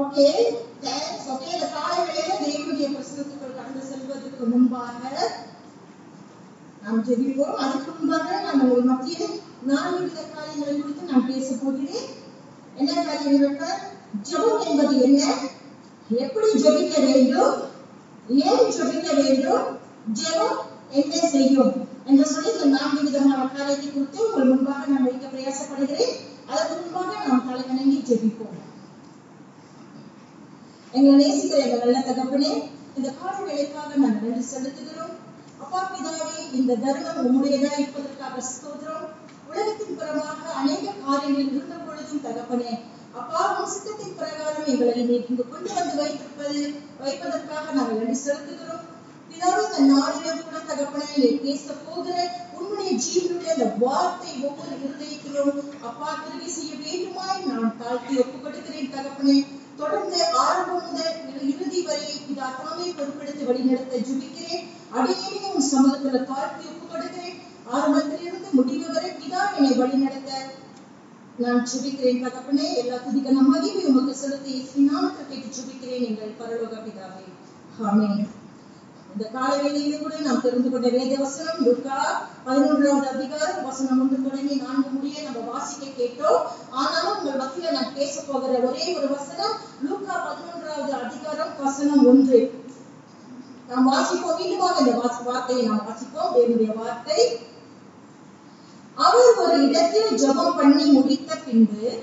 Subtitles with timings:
[0.00, 0.26] Okay
[0.82, 5.10] thanks okay இந்த காலை வேளையில தேவனுடைய பிரசனத்துக்குள் கடந்து செல்வதற்கு முன்பாக
[6.84, 9.34] நாம் தெரிவிப்போம் அதுக்கு முன்பாக நான் உங்கள் மத்தியில்
[9.70, 12.08] நான்கு வித காரியங்களை குறித்து நான் பேச போகிறேன்.
[12.76, 13.82] என்ன காரியம் என்றால்
[14.30, 15.20] ஜபம் என்பது என்ன?
[16.24, 17.54] எப்படி ஜபிக்க வேண்டும்?
[18.46, 19.68] ஏன் ஜபிக்க வேண்டும்?
[20.22, 20.58] ஜெபம்
[21.00, 21.72] என்ன செய்யும்?
[22.06, 26.12] என்று சொல்லி இந்த நான்கு விதமான காரியத்தை குறித்து உங்கள் முன்பாக நான் வைக்க பிரயாசப்படுகிறேன்.
[26.50, 28.58] அதற்கு முன்பாக நாம் தலைவணங்கி ஜெபிப்போம்.
[30.96, 32.50] எங்களை நேசிக்கிற எங்கள் நல்ல தகப்பனே
[32.96, 35.14] இந்த கால வேலைக்காக நாங்கள் நன்றி செலுத்துகிறோம்.
[35.62, 39.06] அப்பா பிதாவே இந்த தர்மம் உம்முடையதா இருப்பதற்காக ஸ்தோத்திரம்.
[39.50, 42.72] உலகத்தின் புறமாக அநேக காரியங்கள் இருந்த பொழுதும் தகப்பனே
[43.20, 46.60] அப்பா உன் சித்தத்தின் பிரகாரம் எங்களை நீ இங்கு கொண்டு வந்து வைத்திருப்பது
[47.04, 48.84] வைப்பதற்காக நாங்கள் நன்றி செலுத்துகிறோம்.
[49.30, 56.10] பிதாவே இந்த நாளிலும் கூட தகப்பனே நீ பேச போகிற உன்னுடைய ஜீவனுடைய அந்த வார்த்தை ஒவ்வொரு இருதயத்திலும் அப்பா
[56.22, 59.38] திருவி செய்ய வேண்டுமாய் நான் தாழ்த்தி ஒப்புக்கொடுக்கிறேன் தகப்பனே.
[59.82, 64.64] தொடர்ந்து ஆரம்பம் முதல் இறுதி வரை பிதா தாமே பொருட்படுத்தி வழிநடத்த ஜுபிக்கிறேன்.
[64.96, 67.38] அடியேனே உன் சமூகத்துல தாழ்த்தி ஒப்புக் கொடுக்கிறேன்
[67.76, 70.30] ஆரம்பத்திலிருந்து முடிவு வரை பிதா என்னை வழிநடத்த
[71.42, 72.22] நான் ஜுபிக்கிறேன்.
[72.24, 74.90] தகப்பனே எல்லா துதிக்கான மகிமை உமக்கு செலுத்தி இயேசுவின்
[75.30, 77.26] கேட்டு ஜுபிக்கிறேன் எங்கள் பரலோக பிதாவே.
[77.88, 78.22] ஆமேன்.
[79.12, 81.96] இந்த காலை வேளையிலே கூட நாம் தெரிந்து கொண்ட வேத வசனம் லுக்கா
[82.46, 86.38] பதினொன்றாவது அதிகாரம் வசனம் ஒன்று தொடங்கி நான்கு முடிய நம்ம வாசிக்க கேட்டோம்.
[86.70, 89.52] ஆனாலும் உங்கள் மத்தியில நான் பேச போகிற ஒரே ஒரு வசனம்
[89.90, 92.64] லுக்கா பதினொன்றாவது அதிகாரம் வசனம் ஒன்று.
[93.68, 96.36] நாம் வாசிப்போம் மீண்டுமாக இந்த வாசி- வார்த்தையை நாம் வாசிப்போம்.
[96.36, 97.38] தேவனுடைய வார்த்தை.
[98.94, 101.98] அவர் ஒரு இடத்தில் ஜெபம் பண்ணி முடித்த பின்பு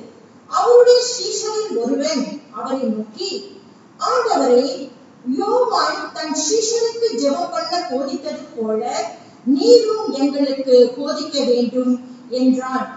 [0.47, 3.61] அவருடைய சீஷரில் ஒருவன் அவரை நோக்கி
[3.99, 4.91] ஆண்டவரை
[5.25, 8.81] யோவான் தன் சீஷனுக்கு ஜெபம் பண்ண போதித்தது போல
[9.45, 11.93] நீரும் எங்களுக்கு போதிக்க வேண்டும்
[12.29, 12.87] என்றான்.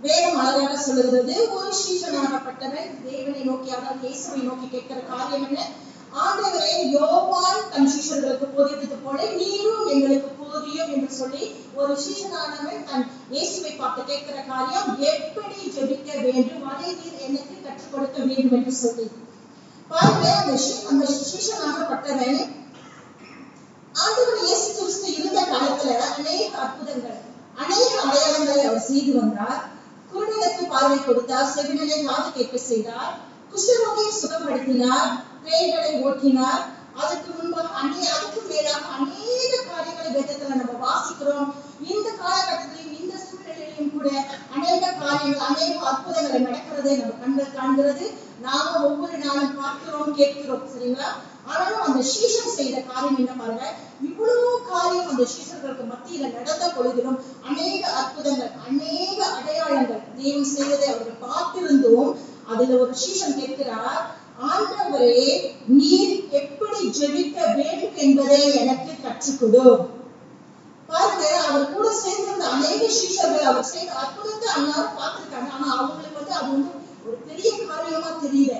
[0.00, 5.60] வேதம் அழகாக சொல்லுகிறது ஒரு சீசனாகப்பட்டவன் தேவனை நோக்கி அதாவது இயேசுவை நோக்கி கேட்கிற காரியம் என்ன?
[6.12, 11.42] ஆண்டவரே யோவான் தன் சீஷர்களுக்கு போதித்தது போல நீரும் எங்களுக்கு போதியும் என்று சொல்லி
[11.74, 16.66] ஒரு சீசனானவன் தன் இயேசுவை பார்த்து கேட்கிற காரியம் எப்படி ஜெபிக்க வேண்டும்?
[16.66, 18.52] அதை நீர் எனக்கு கற்றுக் கொடுக்க வேண்டும்?
[18.52, 19.06] என்று சொல்லி
[19.90, 20.52] பாருங்க அந்த
[20.90, 22.40] அந்த சீஷனாகப்பட்டவன்
[24.02, 27.20] ஆண்டவர் இயேசு கிறிஸ்து இருந்த காலத்துல அநேக அற்புதங்கள்
[27.62, 29.60] அநேக அடையாளங்களை அவர் செய்து வந்தார்.
[30.12, 33.12] குருடனுக்கு பார்வை கொடுத்தார் செவிடனை காது கேட்க செய்தார்.
[33.50, 35.12] குஷ்டரோகியை சுகப்படுத்தினார்
[35.44, 36.62] பேய்களை ஓட்டினார்.
[37.00, 41.48] அதற்கு முன்பாக அநே அதுக்கு மேலாக அநேக காரியங்களை வேதத்துல நம்ம வாசிக்கிறோம்.
[41.92, 44.08] இந்த காலகட்டத்திலையும் இந்த சூழ்நிலையிலும் கூட
[44.54, 48.06] அநேக காரியங்கள் அநேக அற்புதங்களை நடக்கிறதை நம்ம கண்கள் காண்கிறது.
[48.44, 51.08] நாம ஒவ்வொரு நாளும் பார்க்கிறோம் கேட்கிறோம் சரிங்களா?
[51.50, 53.64] ஆனாலும் அந்த சீஷன் செய்த காரியம் என்ன பாருங்க?
[54.08, 57.18] இவ்வளவு காரியம் அந்த சீஷர்களுக்கு மத்தியில நடந்த பொழுதிலும்
[57.48, 62.10] அநேக அற்புதங்கள் அநேக அடையாளங்கள் தேவன் செய்வதை அவர்கள் பார்த்திருந்தும்.
[62.50, 64.02] அதுல ஒரு சீஷன் கேட்கிறார்
[64.50, 65.26] ஆண்டவரே
[65.76, 69.64] நீர் எப்படி ஜெபிக்க வேண்டும் என்பதை எனக்கு கற்றுக் கொடு
[70.88, 75.50] பாருங்க அவர் கூட சேர்ந்திருந்த அநேக சீஷர்கள் அவர் செய்த அற்புதத்தை எல்லாரும் பார்த்திருக்காங்க.
[75.56, 76.72] ஆனா அவங்களுக்கு வந்து அது வந்து
[77.06, 78.54] ஒரு பெரிய காரியமா தெரியல.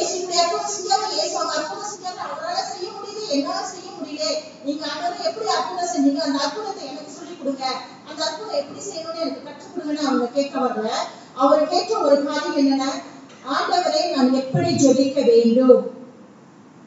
[0.00, 4.24] ஏசு அற்புதம் செஞ்சாரு ஏசு அவங்க அற்புதம் செஞ்சாரு அவரால் செய்ய முடியுது என்னால செய்ய முடியல.
[4.64, 7.64] நீங்க ஆண்டவர் எப்படி அற்புதம் செஞ்சீங்க அந்த அற்புதத்தை எனக்கு சொல்லி கொடுங்க.
[8.08, 10.90] அந்த அற்புதம் எப்படி செய்யணும்னு எனக்கு கற்றுக் கொடுங்கன்னு அவங்க கேட்க வரல.
[11.34, 12.90] அவர் கேட்க ஒரு காரியம் என்னன்னா
[13.56, 15.82] ஆண்டவரை நான் எப்படி ஜொலிக்க வேண்டும்?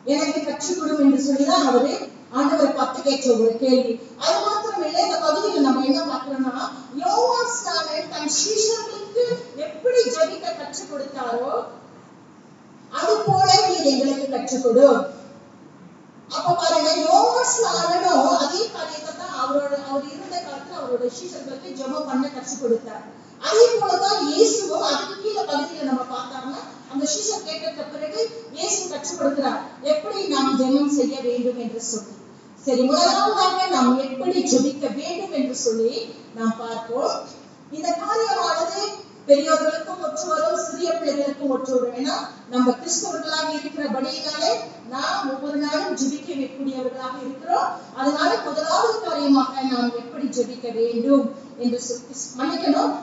[0.06, 1.94] எனக்கு கற்றுக் கொடும் என்று சொல்லிதான் அவரு
[2.38, 3.94] ஆண்டவர் பத்து கேட்ட ஒரு கேள்வி.
[4.24, 6.66] அது மாத்திரம் இல்லை இந்த பகுதியில் நம்ம என்ன பார்க்கிறோம்னா
[7.02, 9.26] யோவா ஸ்டாலின் தன் சீஷர்களுக்கு
[9.66, 11.52] எப்படி ஜெபிக்க கற்றுக் கொடுத்தாரோ
[13.00, 14.88] அது போல நீர் எங்களுக்கு கற்றுக் கொடு.
[16.38, 22.26] அப்ப பாருங்க யோவா ஸ்நானனும் அதே காரியத்தை தான் அவரோட அவர் இருந்த காலத்துல அவரோட சீஷர்களுக்கு ஜெபம் பண்ண
[22.36, 23.04] கற்றுக் கொடுத்தார்.
[23.48, 26.62] அதே போலதான் இயேசுவும் அதுக்கு கீழே பகுதியில நம்ம பார்த்தோம்னா
[26.92, 28.20] அந்த சீஷர் கேட்டதுக்கு பிறகு
[28.58, 29.62] இயேசு கற்றுக் கொடுக்கிறார்.
[29.94, 32.14] எப்படி நாம் ஜெபம் செய்ய வேண்டும் என்று சொல்லி.
[32.66, 35.94] சரி முதலாவதாக நாம் எப்படி ஜெபிக்க வேண்டும் என்று சொல்லி
[36.36, 37.16] நாம் பார்ப்போம்.
[37.76, 38.82] இந்த காரியமானது
[39.28, 42.16] பெரியவர்களுக்கும் ஒற்றுவரும் சிறிய பிள்ளைகளுக்கும் ஒற்றுவரும் ஏன்னா
[42.54, 44.52] நம்ம கிறிஸ்தவர்களாக இருக்கிறபடியினாலே
[44.94, 47.68] நாம் ஒவ்வொரு நாளும் ஜெபிக்க வைக்கக்கூடியவர்களாக இருக்கிறோம்.
[48.00, 51.26] அதனால முதலாவது காரியமாக நாம் எப்படி ஜெபிக்க வேண்டும்
[51.58, 52.94] என்று சொல்லி மன்னிக்கணும்.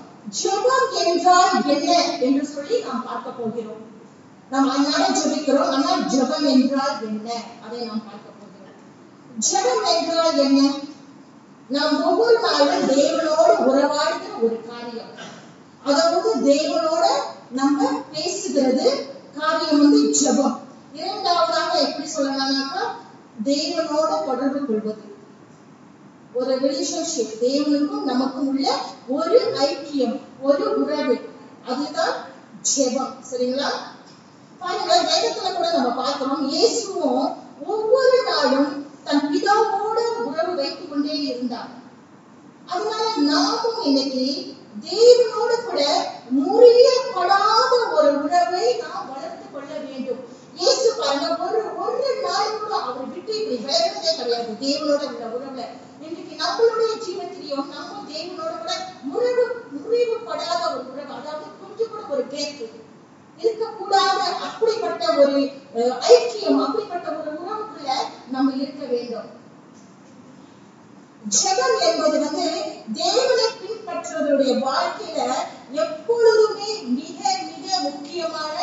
[0.40, 1.90] ஜெபம் என்றால் என்ன
[2.28, 3.84] என்று சொல்லி நாம் பார்க்க போகிறோம்.
[4.52, 7.28] நாம் அதனால ஜெபிக்கிறோம் ஆனால் ஜெபம் என்றால் என்ன?
[7.64, 8.29] அதை நாம் பார்க்க
[9.38, 10.70] ஜெபம் என்றால் என்ன?
[11.68, 15.10] நாம் ஒவ்வொரு நாளும் தேவனோடு உறவாடுகிற ஒரு காரியம்.
[15.84, 17.06] அதாவது தேவனோட
[17.50, 19.06] நம்ம பேசுகிறது
[19.38, 20.58] காரியம் வந்து ஜெபம்.
[20.92, 22.82] இரண்டாவதாக எப்படி சொல்லலாம்னாக்கா
[23.44, 25.08] தேவனோட தொடர்பு கொள்வது.
[26.34, 28.76] ஒரு ரிலேஷன்ஷிப் தேவனுக்கும் நமக்கும் உள்ள
[29.08, 31.20] ஒரு ஐக்கியம் ஒரு உறவு.
[31.68, 32.14] அதுதான்
[32.76, 33.14] ஜெபம்.
[33.30, 33.68] சரிங்களா?
[34.58, 37.36] பாருங்க வேதத்துல கூட நம்ம பார்க்கிறோம் இயேசுவும்
[37.66, 41.70] ஒவ்வொரு நாளும் தன் பிதாவோடு உறவு வைத்துக் கொண்டே இருந்தார்
[42.66, 44.24] அதனால நாமும் இன்னைக்கு
[44.84, 45.80] தேவனோடு கூட
[46.36, 50.20] முறியப்படாத ஒரு உறவை நாம் வளர்த்து கொள்ள வேண்டும்.
[50.54, 54.52] இயேசு பாருங்க ஒரு ஒரு நாள் கூட அவர் விட்டு இப்படி வேறதே கிடையாது.
[54.60, 55.64] தேவனோட உள்ள உறவுல.
[56.06, 59.44] இன்னைக்கு நம்மளுடைய ஜீவத்திலையும் நம்ம தேவனோட கூட முறிவு
[59.74, 62.68] முறிவுபடாத ஒரு உறவு அதாவது கொஞ்சம் கூட ஒரு பேச்சு.
[63.40, 65.36] இருக்கக்கூடாத அப்படிப்பட்ட ஒரு
[66.14, 67.90] ஐக்கியம் அப்படிப்பட்ட ஒரு உறவுக்குள்ள
[68.34, 69.28] நம்ம இருக்க வேண்டும்.
[71.36, 72.46] ஜெபம் என்பது வந்து
[72.98, 75.20] தேவனை பின்பற்றுவதனுடைய வாழ்க்கையில
[75.84, 78.56] எப்பொழுதுமே மிக மிக முக்கியமான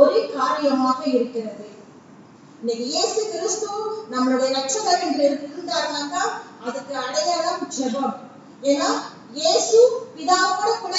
[0.00, 1.66] ஒரு காரியமாக இருக்கிறது.
[2.60, 3.70] இன்னைக்கு இயேசு கிறிஸ்து
[4.12, 6.22] நம்மளுடைய ரட்சகர் என்று இருந்தாருனாக்கா
[6.66, 8.16] அதுக்கு அடையாளம் ஜெபம்.
[8.70, 8.90] ஏன்னா
[9.38, 9.78] இயேசு
[10.16, 10.96] பிதாவோட கூட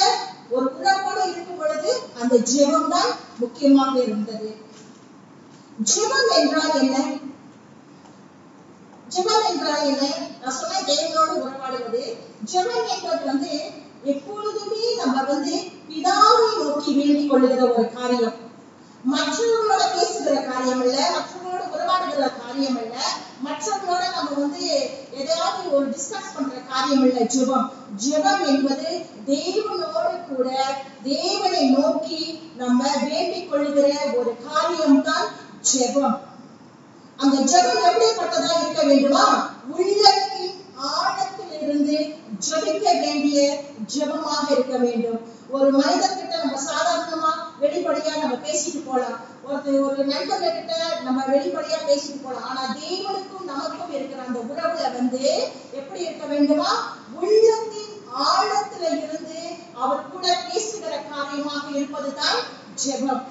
[0.50, 4.50] ஒரு உறவோடு இருக்கும் பொழுது அந்த ஜெபம் தான் முக்கியமாக இருந்தது.
[5.84, 6.98] ஜெபம் என்றால் என்ன?
[9.10, 10.04] ஜெபம் என்றால் என்ன?
[10.42, 12.04] நான் சொன்ன தேவனோடு உறவாடுவது
[12.54, 13.52] ஜெபம் என்பது வந்து
[14.04, 15.54] எப்பொழுதுமே நம்ம வந்து
[15.90, 18.36] பிதாவை நோக்கி வேண்டிக் கொள்ளுகிற ஒரு காரியம்.
[19.06, 21.65] மற்றவர்களோட பேசுகிற காரியம் இல்ல மற்றவர்களோட
[22.06, 22.96] உறவாடுகிற காரியம் இல்ல.
[23.46, 27.20] மற்றவங்களோட நம்ம வந்து எதையாவது ஒரு டிஸ்கஸ் பண்ற காரியம் இல்ல.
[27.20, 27.72] ஜெபம்.
[28.06, 33.88] ஜெபம் என்பது தேவனோடு கூட தேவனை நோக்கி நம்ம வேண்டிக் கொள்கிற
[34.18, 35.28] ஒரு காரியம் தான்
[35.74, 36.22] ஜெபம்.
[37.18, 39.50] அந்த ஜெபம் எப்படிப்பட்டதா இருக்க வேண்டுமா?
[39.68, 42.16] உள்ளத்தின் ஆழத்தில் இருந்து
[42.50, 43.64] ஜெபிக்க வேண்டிய
[43.96, 45.22] ஜெபமாக இருக்க வேண்டும்.
[45.50, 47.32] ஒரு மனிதர்கிட்ட நம்ம சாதாரணமா
[47.64, 49.34] வெளிப்படையா நம்ம பேசிட்டு போலாம்.
[49.50, 52.44] ஒரு ஒரு நண்பர்கள் கிட்ட நம்ம வெளிப்படையா பேசிட்டு போலாம்.
[52.44, 56.96] ஆனா தேவனுக்கும் நமக்கும் இருக்கிற அந்த உறவுல வந்து எப்படி இருக்க வேண்டுமா?
[57.14, 59.40] உள்ளத்தின் ஆழத்துல இருந்து
[59.74, 62.40] அவர் கூட பேசுகிற காரியமாக இருப்பதுதான்
[62.86, 63.24] ஜெபம்.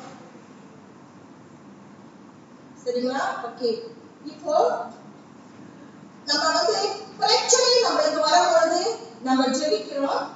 [2.85, 3.25] சரிங்களா?
[3.43, 3.81] ஓகே.
[4.25, 4.85] இப்போ
[6.25, 6.89] நம்ம வந்து
[7.19, 10.27] பிரச்சனை நம்மளுக்கு வரும்பொழுது நம்ம ஜெபிக்கிறோம்.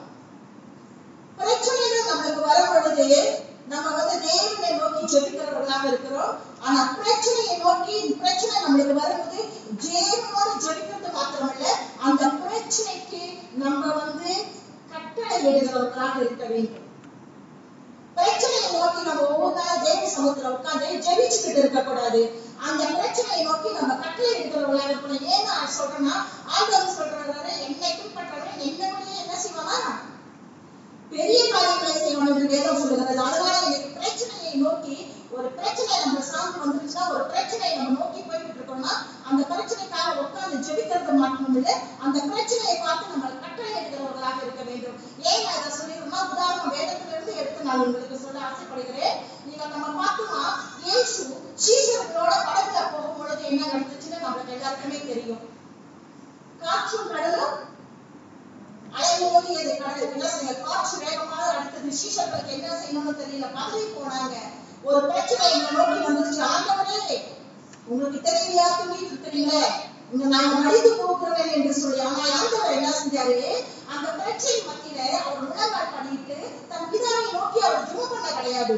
[1.37, 6.35] பிரச்சனைகள் நம்மளுக்கு வரும்பொழுது நம்ம வந்து தேவனை நோக்கி ஜெபிக்கிறவர்களாக இருக்கிறோம்.
[6.67, 9.41] ஆனா பிரச்சனையை நோக்கி பிரச்சனை நம்மளுக்கு வரும்போது
[9.87, 11.67] தேவனோடு ஜெபிக்கிறது மாத்திரமல்ல.
[12.06, 13.23] அந்த பிரச்சனைக்கு
[13.62, 14.31] நம்ம வந்து
[14.93, 16.87] கட்டளை எழுதுறவர்களாக இருக்க வேண்டும்.
[18.15, 19.55] பிரச்சனையை நோக்கி நம்ம ஒவ்வொரு
[19.85, 22.23] தேவ சமூகத்துல உட்காந்து ஜெபிச்சுக்கிட்டு இருக்க கூடாது
[22.69, 25.26] அந்த பிரச்சனையை நோக்கி நம்ம கட்டளை எடுக்கிறவர்களாக இருக்கணும்.
[25.35, 26.17] ஏன் நான் சொல்றேன்னா
[26.56, 29.81] ஆண்டவர் சொல்றாரு என்னை பின்பற்றவன் என்னுடைய என்ன செய்வானா?
[31.12, 33.60] பெரிய காரியங்களை செய்வான் என்று வேதம் சொல்லுகிறது அதனால
[33.99, 34.96] பிரச்சனையை நோக்கி
[35.37, 38.93] ஒரு பிரச்சனை நம்ம சார்ந்து வந்துருச்சுன்னா ஒரு பிரச்சனையை நம்ம நோக்கி போய்கிட்டு இருக்கோம்னா
[39.28, 41.70] அந்த பிரச்சனைக்காக உட்கார்ந்து ஜெபிக்கிறது மட்டும் இல்ல
[42.05, 44.96] அந்த பிரச்சனையை பார்த்து நம்ம கட்டளை எடுக்கிறவர்களாக இருக்க வேண்டும்.
[45.31, 49.16] ஏன் நான் இதை சொல்லிடுறோம்னா உதாரணம் வேதத்திலிருந்து எடுத்து நான் உங்களுக்கு சொல்ல ஆசைப்படுகிறேன்.
[49.46, 50.44] நீங்க நம்ம பார்த்தோம்னா
[50.87, 51.20] இயேசு
[51.64, 55.43] சீசர்களோட படத்துல போகும் பொழுது என்ன நடந்துச்சுன்னு நம்மளுக்கு எல்லாருக்குமே தெரியும்.
[56.62, 57.56] காற்றும் கடலும்
[58.99, 64.37] அலைமோதியது கடல் என்ன செய்ய காற்று வேகமாக அடுத்தது சீஷர்களுக்கு என்ன செய்யணும்னு தெரியல பதவி போனாங்க
[64.85, 67.03] ஒரு பிரச்சனை இந்த நோக்கி வந்துருச்சு ஆண்டவனே
[67.87, 69.62] உங்களுக்கு தெரியலையா தூங்கிட்டு இருக்கிறீங்களே
[70.11, 73.39] இங்க நாங்க மடிந்து போகிறோம் என்று சொல்லி ஆனா ஆண்டவர் என்ன செஞ்சாரு
[73.93, 76.37] அந்த பிரச்சனை மத்தியில அவர் முழங்கால் பண்ணிட்டு
[76.71, 78.77] தன் பிதாவை நோக்கி அவர் ஜெபம் பண்ண கிடையாது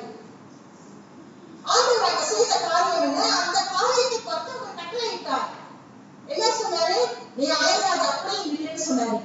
[1.66, 5.48] ஆண்டவர் அங்க செய்த காரியம் என்ன அந்த காரியத்தை பார்த்து அவர் கட்டளையிட்டார்
[6.28, 6.98] என்ன சொன்னாரு
[7.36, 9.18] நீ அலையாத அப்படியே இல்லைன்னு சொன்னாரு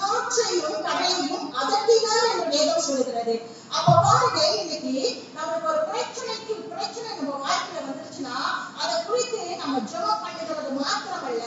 [0.00, 3.34] காற்றையும் கடலையும் அதட்டினார் என்று வேதம் சொல்லுகிறது.
[3.76, 4.94] அப்ப பாருங்க இன்னைக்கு
[5.36, 8.36] நமக்கு ஒரு பிரச்சனைக்கு பிரச்சனை நம்ம வாழ்க்கையில வந்துருச்சுன்னா
[8.82, 11.44] அதை குறித்து நம்ம ஜெபம் பண்ணுகிறது மாத்திரமல்ல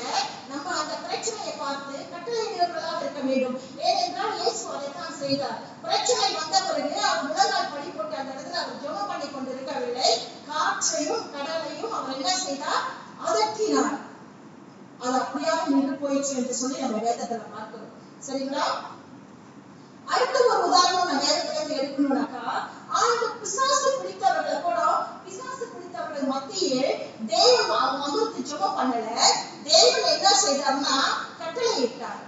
[0.51, 3.57] நம்ம அந்த பிரச்சனையை பார்த்து கட்டளையிடுவர்களாக இருக்க வேண்டும்.
[3.87, 5.57] ஏனென்றால் இயேசு அதைத்தான் செய்தார்.
[5.85, 10.09] பிரச்சனை வந்த பிறகு அவர் முழங்கால் படி போட்டு அந்த இடத்துல அவர் ஜெபம் பண்ணி கொண்டிருக்கவில்லை.
[10.49, 12.85] காற்றையும் கடலையும் அவர் என்ன செய்தார்?
[13.27, 13.97] அதட்டினார்.
[15.03, 17.86] அது அப்படியாக நின்று போயிடுச்சு என்று சொல்லி நம்ம வேதத்துல பார்க்கிறோம்.
[18.25, 18.65] சரிங்களா?
[20.13, 22.43] அடுத்த ஒரு உதாரணம் நான் வேதத்துல இருந்து எடுக்கணும்னாக்கா
[22.99, 24.79] ஆண்டு பிசாசு பிடித்தவர்களை கூட
[25.25, 26.91] பிசாசு பிடித்தவர்கள் மத்தியில்
[27.31, 29.09] தேவன் அவங்க அமர்த்து ஜெபம் பண்ணல.
[29.69, 30.95] தேவன் என்ன செய்தார்னா
[31.39, 32.21] கட்டளை இட்டார்.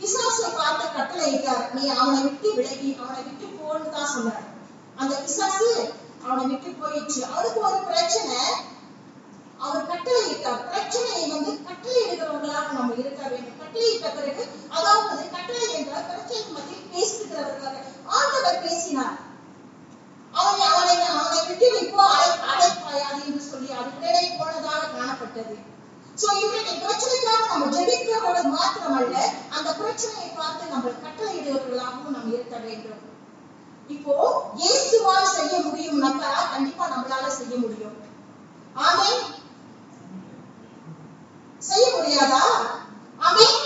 [0.00, 1.64] பிசாசை பார்த்து கட்டளை இட்டார்.
[1.74, 4.46] நீ அவனை விட்டு விலகி அவனை விட்டு போன்னு தான் சொன்னார்.
[5.00, 5.70] அந்த பிசாசு
[6.24, 7.20] அவனை விட்டு போயிடுச்சு.
[7.32, 8.38] அவனுக்கு ஒரு பிரச்சனை
[9.64, 13.58] அவர் கட்டளையிட்டார் பிரச்சனையை வந்து கட்டளையிடுகிறவர்களாக நம்ம இருக்க வேண்டும்.
[13.62, 14.44] கட்டளையிட்ட பிறகு
[14.76, 17.76] அதாவது கட்டளை என்றால் பிரச்சனை மத்தியில் பேசுகிறவர்களாக
[18.18, 19.18] ஆண்டவர் பேசினார்.
[20.40, 25.56] அவனை அவனை அவனை விட்டு நீ போ அடை அடைப்பாயாது என்று சொல்லி அது விடலை போனதாக காணப்பட்டது.
[26.20, 29.16] சோ இன்றைக்கு பிரச்சனைக்காக நம்ம ஜெபிக்கிறவர்கள் மாத்திரமல்ல
[29.56, 33.02] அந்த பிரச்சனையை பார்த்து நம்ம கட்டளையிடுவர்களாகவும் நாம் இருக்க வேண்டும்.
[33.94, 34.16] இப்போ
[34.62, 37.96] இயேசுவால் செய்ய முடியும்னாக்கா கண்டிப்பா நம்மளால செய்ய முடியும்.
[38.88, 39.08] ஆமே
[41.68, 42.44] செய்ய முடியாதா?
[43.26, 43.58] ஆமென்.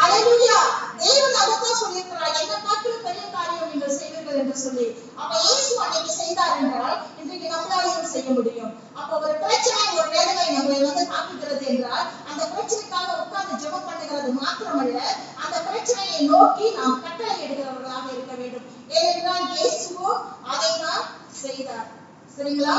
[0.00, 0.56] ஹalleluya
[1.00, 4.86] தேவன் அதைத்தான் சொல்லியிருக்கிறார் என்ன பார்க்கிற பெரிய காரியம் நீங்கள் செய்வீர்கள் என்று சொல்லி.
[5.20, 8.72] அப்ப இயேசு அன்னைக்கு செய்தார் என்றால் இன்றைக்கு நம்மளாலையும் செய்ய முடியும்.
[9.00, 15.00] அப்ப ஒரு பிரச்சனை ஒரு வேதனை நம்மளை வந்து தாக்குகிறது என்றால் அந்த பிரச்சனைக்காக உட்கார்ந்து ஜெபம் பண்ணுகிறது மாத்திரமல்ல
[15.44, 18.66] அந்த பிரச்சனையை நோக்கி நாம் கட்டளை எடுக்கிறவர்களாக இருக்க வேண்டும்.
[18.96, 20.10] ஏனென்றால் இயேசுவோ
[20.54, 21.04] அதை தான்
[21.42, 21.88] செய்தார்.
[22.36, 22.78] சரிங்களா?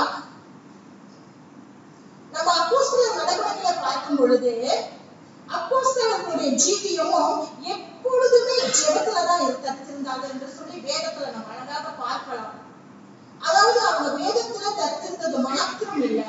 [2.33, 4.53] நம்ம அப்போஸ்தல நடவடிக்கைகளை பார்க்கும் பொழுது
[5.49, 7.37] அப்போஸ்தலர்களுடைய ஜீவியமும்
[7.73, 12.53] எப்பொழுதுமே ஜெபத்துல தான் தரித்திருந்தார்கள் என்று சொல்லி வேதத்துல நம்ம அழகாக பார்க்கலாம்.
[13.41, 16.21] அதாவது அவங்க வேதத்துல தத்திருந்தது மாத்திரம் இல்ல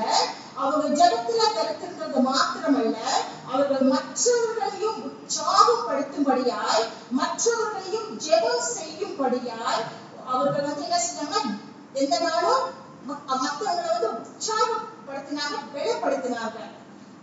[0.57, 2.97] அவங்க ஜெபத்துல மாத்திரம் மாத்திரமல்ல
[3.49, 6.85] அவர்கள் மற்றவர்களையும் உற்சாகப்படுத்தும்படியாய்
[7.19, 9.83] மற்றவர்களையும் ஜெபம் செய்யும்படியாய்
[10.29, 11.37] அவர்கள் வந்து என்ன செஞ்சாங்க?
[11.95, 12.65] எந்த நாளும்
[13.07, 16.59] மற்றவர்களை வந்து உற்சாகப்படுத்தினாங்க வெளிப்படுத்தினாங்க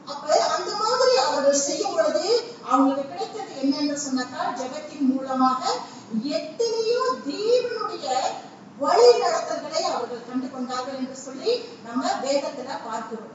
[0.07, 2.25] அப்ப அந்த மாதிரி அவர்கள் செய்யும் பொழுது
[2.69, 5.61] அவங்களுக்கு கிடைத்தது என்னன்னு சொன்னாக்கா ஜெகத்தின் மூலமாக
[6.35, 8.07] எத்தனையோ தேவனுடைய
[8.79, 11.51] வழி நடத்தல்களை அவர்கள் கண்டு கொண்டார்கள் என்று சொல்லி
[11.85, 13.31] நம்ம வேதத்துல பார்க்கிறோம்.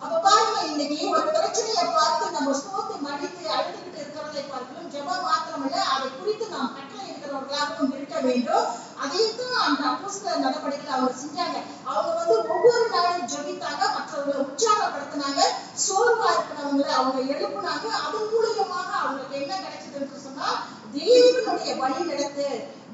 [0.00, 6.06] அப்ப பாருங்க இன்னைக்கு ஒரு பிரச்சனையை பார்த்து நம்ம சோத்து மடித்து அழுதுகிட்டு இருக்கிறதை பார்க்கணும் ஜெபம் மாத்திரமல்ல அதை
[6.12, 6.99] குறித்து நாம் கட்டளை
[7.30, 8.66] இருக்கிறவர்களாகவும் இருக்க வேண்டும்.
[9.02, 11.58] அதையும் அந்த அப்போஸ்தலர் நடவடிக்கையில் அவங்க செஞ்சாங்க.
[11.90, 15.40] அவங்க வந்து ஒவ்வொரு நாளும் ஜெபித்தாங்க மற்றவர்களை உற்சாகப்படுத்தினாங்க
[15.84, 17.86] சோர்வா இருக்கிறவங்களை அவங்க எழுப்புனாங்க.
[18.06, 20.48] அதன் மூலியமாக அவங்களுக்கு என்ன கிடைச்சதுன்னு சொன்னா
[20.96, 22.48] தேவனுடைய வழி நடத்து.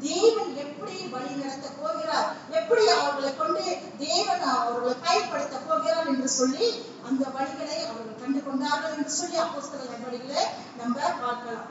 [0.07, 2.29] தேவன் எப்படி வழி நடத்த போகிறார்?
[2.59, 3.65] எப்படி அவர்களை கொண்டு
[4.05, 6.69] தேவன் அவர்களை பயன்படுத்த போகிறார் என்று சொல்லி
[7.09, 10.45] அந்த வழிகளை அவர்கள் கண்டு கொண்டார்கள் என்று சொல்லி அப்போஸ்தலர் நடவடிக்கைகளை
[10.83, 11.67] நம்ம பார்க்கலாம்.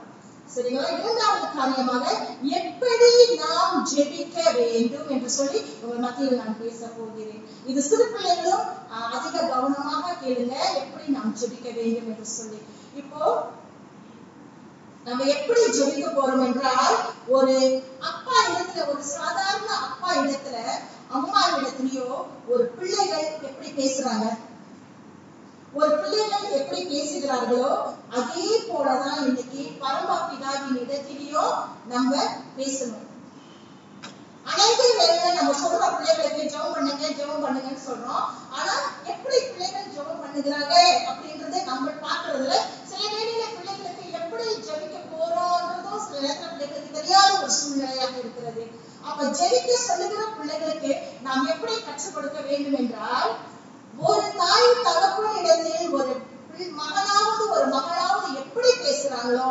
[0.53, 2.05] சரிங்களா இரண்டாவது காரியமாக
[2.59, 3.09] எப்படி
[3.41, 8.65] நாம் ஜெபிக்க வேண்டும் என்று சொல்லி உங்கள் மத்தியில் நான் பேச போகிறேன் இது சிறு பிள்ளைகளும்
[9.13, 10.55] அதிக கவனமாக கேளுங்க.
[10.81, 12.59] எப்படி நாம் ஜெபிக்க வேண்டும் என்று சொல்லி.
[12.95, 13.21] இப்போ
[15.03, 16.95] நம்ம எப்படி ஜெபிக்க போறோம் என்றால்
[17.27, 17.55] ஒரு
[18.09, 20.57] அப்பா இடத்துல ஒரு சாதாரண அப்பா இடத்துல
[21.09, 22.07] அம்மா இடத்துலயோ
[22.47, 24.25] ஒரு பிள்ளைகள் எப்படி பேசுறாங்க?
[25.75, 27.71] ஒரு பிள்ளைகள் எப்படி பேசுகிறார்களோ
[28.17, 31.45] அதே போலதான் இன்னைக்கு பரமபிதாவின் இடத்திலேயோ
[31.91, 32.11] நம்ம
[32.57, 33.01] பேசணும்.
[34.45, 38.25] அனைத்து வேலையில நம்ம சொல்ற பிள்ளைகளுக்கு ஜெபம் பண்ணுங்க ஜெபம் பண்ணுங்கன்னு சொல்றோம்.
[38.57, 38.73] ஆனா
[39.11, 40.73] எப்படி பிள்ளைகள் ஜெபம் பண்ணுகிறாங்க
[41.09, 42.53] அப்படின்றத நம்ம பாக்குறதுல
[42.89, 48.65] சில வேலையில பிள்ளைகளுக்கு எப்படி ஜெபிக்க போறோம்ன்றதும் சில நேரத்துல பிள்ளைகளுக்கு தெரியாத ஒரு சூழ்நிலையாக இருக்கிறது.
[49.05, 53.33] அப்ப ஜெபிக்க சொல்லுகிற பிள்ளைகள் நாம் எப்படி கற்றுக் கொடுக்க வேண்டும் என்றால்
[54.03, 56.13] ஒரு தாய் தகப்பன் இடத்தில் ஒரு
[56.47, 59.45] பிள்- மகனாவது ஒரு மகளாவது எப்படி பேசுறாங்களோ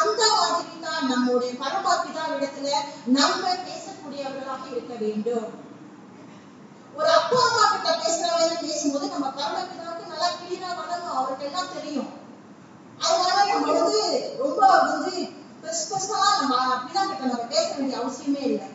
[0.00, 2.70] அந்த மாதிரி தான் நம்முடைய பரமாபிதா இடத்துல
[3.16, 5.46] நம்ம பேசக்கூடியவர்களாக இருக்க வேண்டும்
[6.94, 12.10] ஒரு அப்பா அம்மா கிட்ட பேசுறவங்க பேசும்போது நம்ம பரமபிதாவுக்கு நல்லா கிளீனா வளரும் அவருக்கு எல்லாம் தெரியும்
[13.00, 14.02] அதனால நம்ம வந்து
[14.42, 15.14] ரொம்ப வந்து
[15.62, 16.54] பெருசு பெருசா நம்ம
[16.84, 18.68] பிள்ளை கிட்ட நம்ம பேச வேண்டிய அவசியமே இல்லை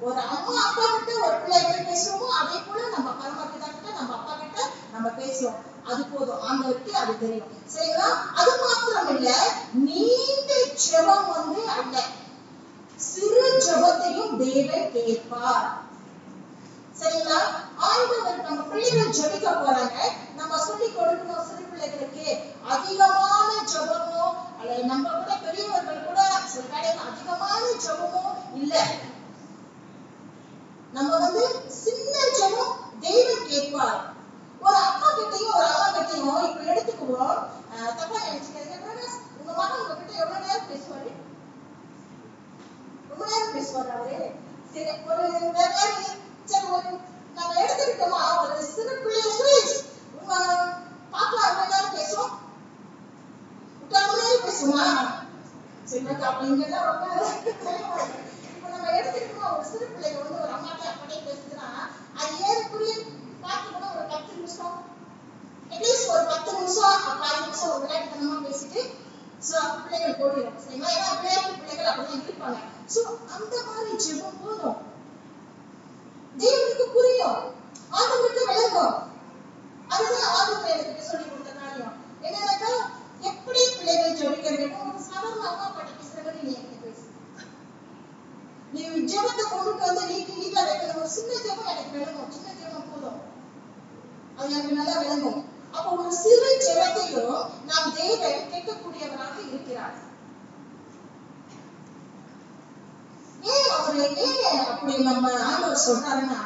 [0.00, 4.32] ஒரு அம்மா அப்பா கிட்ட ஒரு பிள்ளை எப்படி பேசுறோமோ அதே போல நம்ம பரமபிதா கிட்ட நம்ம அப்பா
[4.34, 4.58] கிட்ட
[4.92, 9.30] நம்ம பேசுறோம் அது போதும் ஆண்டவருக்கு அது தெரியும் சரிங்களா அது மாத்திரம் இல்ல
[9.84, 10.52] நீண்ட
[10.84, 11.96] ஜெபம் வந்து அல்ல
[13.06, 15.66] சிறு ஜெபத்தையும் தேவன் கேட்பார்
[16.96, 17.40] சரிங்களா
[17.88, 19.98] ஆண்டவர் நம்ம பிள்ளைகள் ஜெபிக்க போறாங்க
[20.38, 22.26] நம்ம சொல்லி கொடுக்கணும் சிறு பிள்ளைகளுக்கு
[22.74, 24.24] அதிகமான ஜெபமோ
[24.58, 26.20] அல்லது நம்ம கூட பெரியவர்கள் கூட
[26.52, 27.54] சில வேளையில அதிகமான
[27.86, 28.24] ஜெபமோ
[28.60, 28.74] இல்ல
[30.92, 31.42] நம்ம வந்து
[31.78, 33.98] சின்ன ஜெபம் தேவன் கேட்பார்
[34.60, 37.34] ஒரு அப்பா கிட்டயும் ஒரு அம்மா கிட்டயும் இப்ப எடுத்துக்குவோம்
[37.72, 41.10] அஹ் தப்பா நினைச்சுக்காதீங்க பிரகாஷ், உங்க மகன் உங்ககிட்ட எவ்வளவு நேரம் பேசுவாரு
[43.10, 44.16] ரொம்ப நேரம் பேசுவார் அவரு
[44.72, 45.26] சரி ஒரு
[45.58, 46.06] வேற யாரு?
[46.46, 46.90] சரி ஒரு
[47.36, 49.76] நம்ம எடுத்துக்கிட்டோமா ஒரு சிறு பிள்ளை சுரேஷ்
[50.16, 50.32] உங்க
[51.14, 52.32] பாப்பா எவ்வளவு நேரம் பேசும்
[54.60, 55.14] முக்கால் மணி நேரம்
[55.86, 57.06] பேசுமா இங்க எல்லாம் ரொம்ப
[58.50, 61.68] இப்ப நம்ம எடுத்துக்கிட்டோமா ஒரு சிறு பிள்ளைங்க வந்து ஒரு அம்மாட்ட அப்படியே பேசுதுன்னா
[62.18, 62.94] அது ஏறக்குறைய
[63.44, 64.76] பார்த்து கூட ஒரு பத்து நிமிஷம்
[65.72, 68.82] அட்லீஸ்ட் ஒரு பத்து நிமிஷம் அப்ப நிமிஷம் ஒரு விளையாட்டுத்தனமா பேசிட்டு
[69.48, 70.92] சோ பிள்ளைகள் போயிடும் சரிங்களா?
[70.96, 72.58] ஏன்னா விளையாட்டு பிள்ளைகள் அப்படிதான் இருப்பாங்க.
[72.94, 73.00] சோ
[73.34, 74.78] அந்த மாதிரி ஜெபம் போதும்.
[76.34, 77.40] தேவனுக்கு புரியும்.
[77.96, 78.96] ஆண்டவருக்கு விளங்கும்.
[79.90, 81.94] அதுதான் ஆண்டவர் எனக்கு சொல்லி கொடுத்த காரியம்.
[82.26, 82.70] என்னன்னாக்கா
[83.46, 85.82] எப்படி பிள்ளைகள் ஜெபிக்க வேண்டும் ஒரு சாதாரண அம்மா
[86.46, 86.54] நீ
[88.72, 92.32] நீ ஜெபத்தை கொண்டுட்டு வந்து நீட்டி நீட்டா வைக்கிற ஒரு சின்ன ஜெபம் எனக்கு விளங்கும்.
[92.36, 93.20] சின்ன ஜெபம் போதும்.
[94.36, 95.38] அது எனக்கு நல்லா விளங்கும்.
[95.72, 97.38] அப்ப ஒரு சிறு ஜெபத்தையும்
[97.70, 99.96] நாம் தேவன் கேட்கக்கூடியவராக இருக்கிறார்.
[103.52, 106.42] ஏன் அவரு ஏன் அப்படி நம்ம ஆண்டவர் சொல்றாருன்னா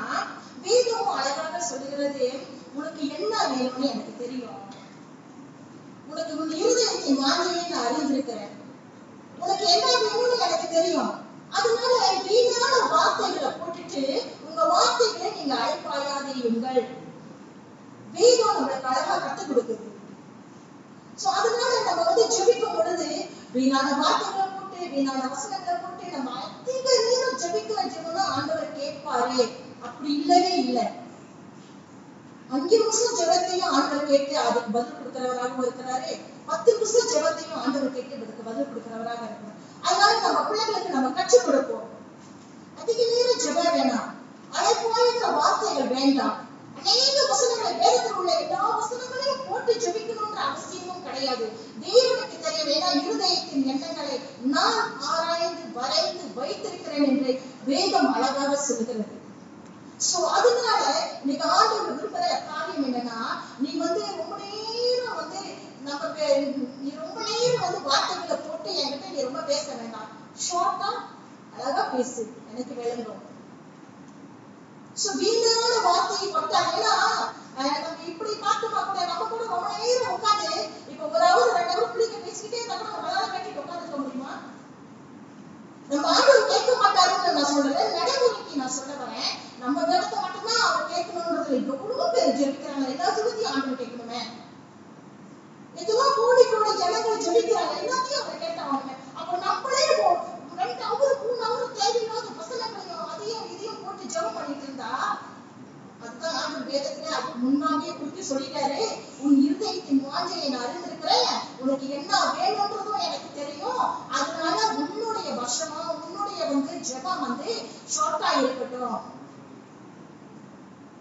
[0.66, 2.28] வேதமும் அழகாக சொல்லுகிறது.
[2.74, 4.60] உனக்கு என்ன வேணும்னு எனக்கு தெரியும்.
[6.10, 8.54] உனக்கு உன் இருதயத்தின் வாஞ்சையை நான் அறிந்திருக்கிறேன்.
[9.42, 11.12] உனக்கு என்ன வேணும்னு எனக்கு தெரியும்.
[11.56, 11.94] அதனால
[12.26, 14.02] வீணான வார்த்தைகளை போட்டுட்டு
[14.46, 16.82] உங்க வார்த்தைகளை நீங்க அழைப்பாயாதியுங்கள்
[18.14, 19.86] வேதம் நம்மளுக்கு அழகா கத்துக் கொடுக்குது.
[21.22, 23.08] சோ அதனால நம்ம வந்து ஜெபிக்கும் பொழுது
[23.52, 29.40] வீணான வார்த்தைகளை போட்டு வீணான வசனங்களை போட்டு நம்ம அதிக நேரம் ஜெபிக்கிற ஜெபம்னா ஆண்டவர் கேட்பாரு.
[29.86, 30.86] அப்படி இல்லவே இல்லை.
[32.50, 36.12] அஞ்சு நிமிஷம் ஜெபத்தையும் ஆண்டவர் கேட்டு அதுக்கு பதில் கொடுக்கிறவராகவும் இருக்கிறாரு.
[36.48, 39.56] பத்து நிமிஷம் ஜெபத்தையும் ஆண்டவர் கேட்டு அதுக்கு பதில் கொடுக்கிறவராக இருக்கிறார்.
[39.84, 41.86] அதனால நம்ம பிள்ளைகளுக்கு நம்ம கற்றுக் கொடுப்போம்.
[42.80, 44.08] அதிக நேரம் ஜெபம் வேணாம்.
[44.52, 46.38] அழைப்பாயிருக்கிற வார்த்தைகள் வேண்டாம்
[46.78, 46.96] அநேக
[47.28, 51.46] வசனங்களை வேதத்தில் உள்ள எல்லா வசனங்களையும் போட்டு ஜெபிக்கணும்ன்ற அவசியமும் கிடையாது
[51.82, 54.16] தேவனுக்கு தெரிய வேண்டாம் இருதயத்தின் எண்ணங்களை
[54.52, 54.78] நான்
[55.08, 57.32] ஆராய்ந்து வரைந்து வைத்திருக்கிறேன் என்று
[57.68, 59.16] வேதம் அழகாக சொல்கிறது
[60.00, 60.82] சோ அதனால
[61.18, 63.18] இன்னைக்கு ஆண்டவர் விரும்புற காரியம் என்னன்னா
[63.60, 65.40] நீ வந்து ரொம்ப நேரம் வந்து
[65.88, 66.26] நமக்கு
[66.78, 70.10] நீ ரொம்ப நேரம் வந்து வார்த்தைகளை போட்டு என்கிட்ட நீ ரொம்ப பேச வேண்டாம்
[70.46, 70.92] ஷார்ட்டா
[71.56, 73.26] அழகா பேசு எனக்கு விளங்கும்
[74.96, 76.94] சோ வீணான வார்த்தையை பட்டாங்கன்னா
[77.56, 80.48] நம்ம இப்படி பார்த்தோமா கூட நம்ம கூட ரொம்ப நேரம் உட்காந்து
[80.90, 84.32] இப்ப ஒரு அவர் ரெண்டு அவர் பிள்ளைங்க பேசிக்கிட்டே இருந்தா கூட நம்மளால கேட்டுட்டு உட்காந்துருக்க முடியுமா
[85.90, 89.30] நம்ம ஆண்டவர் கேட்க மாட்டாருன்னு நான் சொல்லல நடைமுறைக்கு நான் சொல்ல வரேன்
[89.62, 94.20] நம்ம வேதத்தை மட்டும்தான் அவர் கேட்கணும்ன்றது இப்ப குடும்பம் பேர் ஜெபிக்கிறாங்க எல்லா ஜெபத்தையும் ஆண்டவர் கேட்கணுமே
[95.76, 100.18] எத்தனோ கோடி கோடி ஜனங்கள் ஜெபிக்கிறாங்க எல்லாத்தையும் அவர் கேட்டாங்க அப்ப நம்மளே போ-
[100.60, 104.90] ரெண்டு அவரு மூணு அவரு தேவையில்லாத வசனங்களையும் அதையும் இதையும் போட்டு ஜெபம் பண்ணிட்டு இருந்தா
[106.00, 108.80] அதுதான் ஆண்டவர் வேதத்துல அதுக்கு முன்னாடியே குறித்து சொல்லிட்டாரு
[109.22, 111.30] உன் இருதயத்தின் வாஞ்சையை நான் அறிந்திருக்கிறேன்
[111.62, 113.82] உனக்கு என்ன வேணும்ன்றதும் எனக்கு தெரியும்
[114.16, 117.50] அதனால உன்னுடைய வருஷமா உன்னுடைய வந்து ஜெபம் வந்து
[117.94, 118.98] ஷார்ட்டா இருக்கட்டும்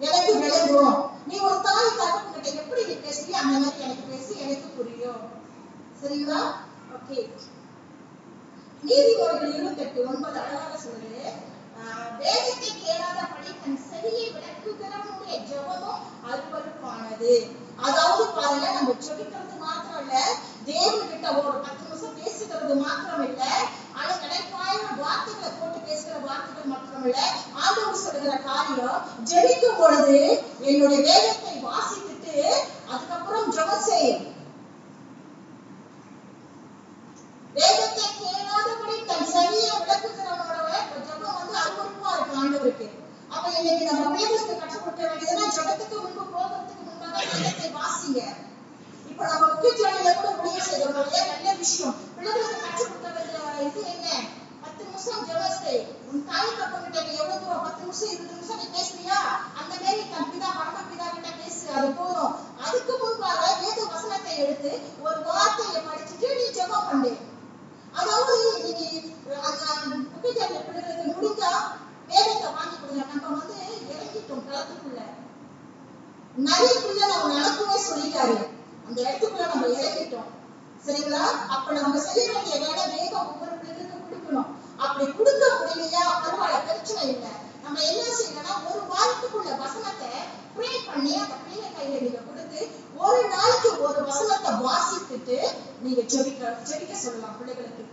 [0.02, 4.70] எனக்கு விளங்கும் நீ ஒரு தாய் தகப்பன் கிட்ட எப்படி நீ பேசுறியோ அந்த மாதிரி எனக்கு பேசி எனக்கு
[4.76, 5.24] புரியும்
[6.02, 6.42] சரிங்களா
[6.98, 7.20] ஓகே
[8.84, 11.24] நீதிமொழிகள் இருபத்தெட்டு ஒன்பது அழகாக சொல்லுது
[11.80, 16.04] ஆஹ் வேதத்தை கேளாதபடி தன் செவியை விளக்குகிறவனுடைய ஜெபமும்
[17.20, 17.34] அருவருப்பானது
[17.80, 20.16] அதாவது பாருங்க நம்ம ஜெபிக்கிறது மாத்திரம் இல்ல
[20.68, 23.44] தேவன்கிட்ட ஒரு பத்து நிமிஷம் பேசுகிறது மாத்திரம் இல்ல
[23.98, 27.20] ஆனா கிடைப்பாயிரம் வார்த்தைகளை போட்டு பேசுகிற வார்த்தைகள் மாத்திரம் இல்ல
[27.62, 29.00] ஆண்டவர் சொல்லுகிற காரியம்
[29.32, 30.18] ஜெபிக்கும் பொழுது
[30.68, 32.36] என்னுடைய வேதத்தை வாசித்துட்டு
[32.90, 34.12] அதுக்கப்புறம் ஜெபம் செய்
[37.56, 40.72] வேதத்தை கேளாதபடி தன் செவியை விளக்குகிறவனோட
[41.08, 42.88] ஜெபம் வந்து அருவருப்பா இருக்கு ஆண்டவருக்கு
[43.32, 48.22] அப்ப இன்னைக்கு நம்ம பிள்ளைகளுக்கு கற்றுக் கொடுக்க வேண்டியதுன்னா ஜெபத்துக்கு முன்பு போகிறதுக்கு முன்பாக வேதத்தை வாசிங்க
[49.10, 54.08] இப்ப நம்ம முக்கியத்துவங்களை கூட முடிவு செய்யறோம் இல்லையா நல்ல விஷயம் பிள்ளைகளுக்கு கற்றுக் கொடுக்க வேண்டிய இது என்ன
[54.64, 58.68] பத்து நிமிஷம் ஜெபம் செய் உன் தாய் தப்பங்கிட்ட நீ எவ்வளவு தூரம் பத்து நிமிஷம் இருபது நிமிஷம் நீ
[58.78, 59.20] பேசுறியா
[59.60, 64.72] அந்த மாதிரி தன் பிதா பரம பிதா கிட்ட பேசு அது போதும் அதுக்கு முன்பாக வேத வசனத்தை எடுத்து
[65.06, 67.14] ஒரு வார்த்தையை படிச்சுட்டு நீ ஜெபம் பண்ணு
[67.94, 68.90] அதாவது இன்னைக்கு
[69.40, 71.52] அந்த முக்கியத்துவ பிள்ளைகளுக்கு முடிஞ்சா
[72.10, 75.00] வேதத்தை வாங்கி கொடுங்க நம்ம வந்து இறங்கிட்டோம் களத்துக்குள்ள
[76.46, 78.38] நரிக்குள்ள நம்ம நடக்கவே சொல்லிட்டாரு
[78.86, 80.30] அந்த இடத்துக்குள்ள நம்ம இறங்கிட்டோம்
[80.86, 87.04] சரிங்களா அப்ப நம்ம செய்ய வேண்டிய வேலை வேகம் ஒவ்வொரு பிள்ளைகளுக்கும் கொடுக்கணும் அப்படி கொடுக்க முடியலையா பரவாயில்ல பிரச்சனை
[87.14, 87.32] இல்லை
[87.64, 90.12] நம்ம என்ன செய்யணும்னா ஒரு வாரத்துக்குள்ள வசனத்தை
[90.56, 92.62] ப்ரே பண்ணி அந்த பிள்ளை கையில நீங்க கொடுத்து
[93.02, 95.38] ஒரு நாளைக்கு ஒரு வசனத்தை வாசித்துட்டு
[95.82, 97.86] நீங்க ஜெபிக்க ஜெபிக்க சொல்லலாம் பிள்ளைகளுக்கு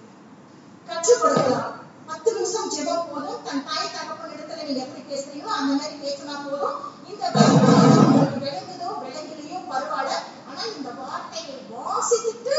[0.89, 1.75] கற்றுக் கொடுக்கலாம்
[2.09, 6.77] பத்து நிமிஷம் ஜெபம் போதும் தன் தாய் தகப்பன் இடத்துல நீங்க எப்படி பேசுறீங்களோ அந்த மாதிரி பேசினா போதும்
[7.11, 7.73] இந்த வார்த்தை
[8.05, 10.15] உங்களுக்கு விளங்குதோ விளங்கலையோ பரவாயில்ல
[10.49, 12.55] ஆனா இந்த வார்த்தையை வாசித்துட்டு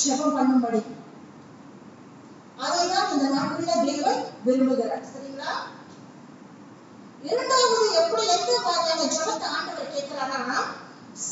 [0.00, 0.80] ஜெபம் பண்ணும்படி.
[2.58, 5.04] அதைதான் இந்த நாட்களில் தேவன் விரும்புகிறார்.
[5.12, 5.52] சரிங்களா?
[7.22, 10.58] இரண்டாவது எப்படி எந்த மாதிரியான ஜெபத்தை ஆண்டவர் கேட்கிறாரா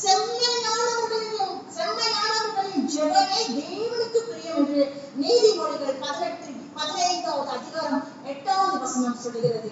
[0.01, 4.83] செம்மையானவர்களின் செம்மையானவர்களின் ஜெபமே தேவனுக்கு பிரியம் என்று
[5.21, 9.71] நீதிமொழிகள் பதினெட்டு பதினைந்தாவது அதிகாரம் எட்டாவது வசனம் சொல்லுகிறது.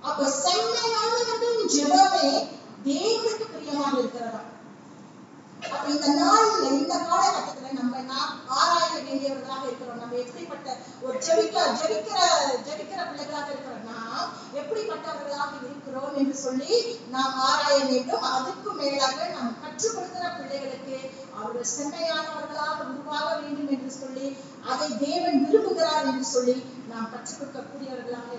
[0.00, 2.26] அப்ப செம்மையானவர்களின் ஜெபமே
[2.84, 4.42] தேவனுக்கு பிரியமாக இருக்கிறதா?
[5.72, 10.00] அப்ப இந்த நாள்ல இந்த காலகட்டத்துல நம்ம நாம் ஆராய வேண்டியவர்களாக இருக்கிறோம்.
[10.02, 12.18] நம்ம எப்படிப்பட்ட ஒரு ஜெபிக்க ஜெபிக்கிற
[12.66, 13.98] ஜெபிக்கிற பிள்ளைகளாக இருக்கிறோம்னா
[14.60, 16.72] எப்படிப்பட்டவர்களாக இருக்கிறோம் என்று சொல்லி
[17.14, 18.26] நாம் ஆராய வேண்டும்.
[18.36, 20.98] அதுக்கு மேலாக நாம் கற்றுக் கொடுக்கிற பிள்ளைகளுக்கு
[21.38, 24.26] அவர்கள் செம்மையானவர்களாக உருவாக வேண்டும் என்று சொல்லி
[24.72, 26.56] அதை தேவன் விரும்புகிறார் என்று சொல்லி
[26.92, 28.30] நாம் கற்றுக் கொடுக்கக்கூடியவர்களாக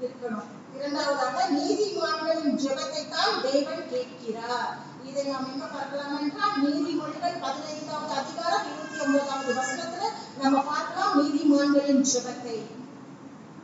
[0.00, 0.48] இருக்கணும்.
[0.76, 4.74] இரண்டாவதாக நீதிமான்களின் ஜெபத்தை தான் தேவன் கேட்கிறார்.
[5.20, 10.10] இதை நாம் எங்க பார்க்கலாம் என்றால் நீதிமொழிகள் பதினைந்தாவது அதிகாரம் இருபத்தி ஒன்பதாவது வசனத்துல
[10.42, 12.54] நம்ம பார்க்கலாம் நீதிமான்களின் ஜெபத்தை.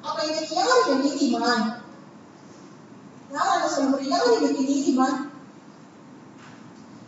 [0.06, 1.66] அப்ப இன்னைக்கு யார் இந்த நீதிமான்?
[3.34, 4.14] யாரால சொல்ல முடியும்?
[4.14, 5.20] யார் இன்னைக்கு நீதிமான்?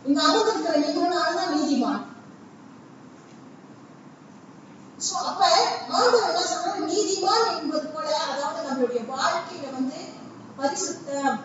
[0.05, 2.01] இந்த அமர்ந்திருக்கிற நீங்களும் நானும் நீதிமான்.
[5.07, 5.43] சோ அப்ப
[5.97, 6.89] ஆண்டவர் என்ன சொல்றாரு?
[6.93, 9.99] நீதிமான் என்பது போல அதாவது நம்மளுடைய வாழ்க்கையில வந்து
[10.61, 11.37] பரிசுத்தம்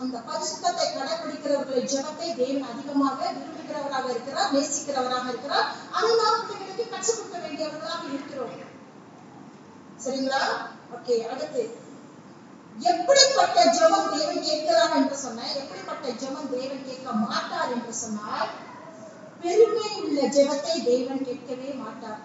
[0.00, 5.66] அந்த பரிசுத்தத்தை கடைபிடிக்கிறவர்களை ஜெபத்தை தேவன் அதிகமாக விரும்புகிறவராக இருக்கிறார் நேசிக்கிறவராக இருக்கிறார்.
[5.92, 8.56] அதை நாம் பிள்ளைகளுக்கு கற்றுக் கொடுக்க வேண்டியவர்களாக இருக்கிறோம்.
[10.04, 10.42] சரிங்களா?
[10.96, 11.62] ஓகே அடுத்து.
[12.90, 18.50] எப்படிப்பட்ட ஜெபம் தேவன் கேட்கிறார் என்று சொன்ன எப்படிப்பட்ட ஜெபம் தேவன் கேட்க மாட்டார் என்று சொன்னால்
[19.42, 22.20] பெருமை உள்ள ஜெபத்தை தேவன் கேட்கவே மாட்டார்.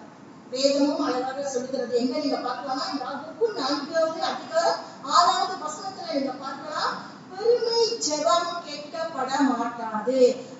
[0.50, 1.94] வேதமும் அழகாக சொல்லுகிறது.
[1.98, 2.84] எங்க நீங்க பார்க்கலாமா?
[3.00, 7.14] யாவுக்கு நான்காவது அதிகாரம் ஆறாவது வசனத்துல நீங்க பார்க்கலாம்.
[7.38, 10.18] பெருமை ஜெபம் கேட்கப்பட மாட்டாது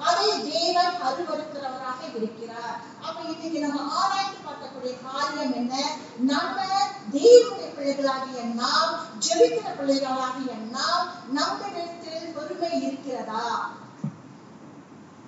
[0.08, 2.76] அதை தேவன் அருவருக்கிறவராக இருக்கிறார்.
[3.02, 5.74] அப்ப இன்னைக்கு நம்ம ஆராய்ந்து பார்க்கக்கூடிய காரியம் என்ன?
[6.30, 6.56] நம்ம
[7.12, 8.94] தேவனுடைய பிள்ளைகளாகிய நாம்
[9.26, 13.46] ஜெபிக்கிற பிள்ளைகளாகிய நாம் நம்மிடத்தில் பெருமை இருக்கிறதா?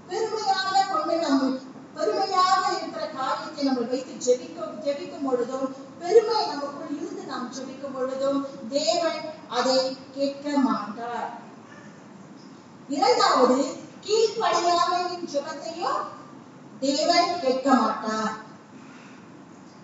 [0.09, 1.49] பெருமையாக கொண்டு நம்ம
[1.95, 9.79] பெருமையாக இருக்கிற காரியத்தை நம்ம வைத்து ஜெபிக்கும் ஜெபிக்கும் பொழுதும் பெருமை நமக்குள் நாம் ஜெபிக்கும் பொழுதும் தேவன் அதை
[10.15, 11.31] கேட்க மாட்டார்.
[12.89, 13.59] இரண்டாவது
[14.07, 16.03] கீழ்ப்படியாமையின் ஜெபத்தையும்
[16.81, 18.35] தேவன் கேட்க மாட்டார்.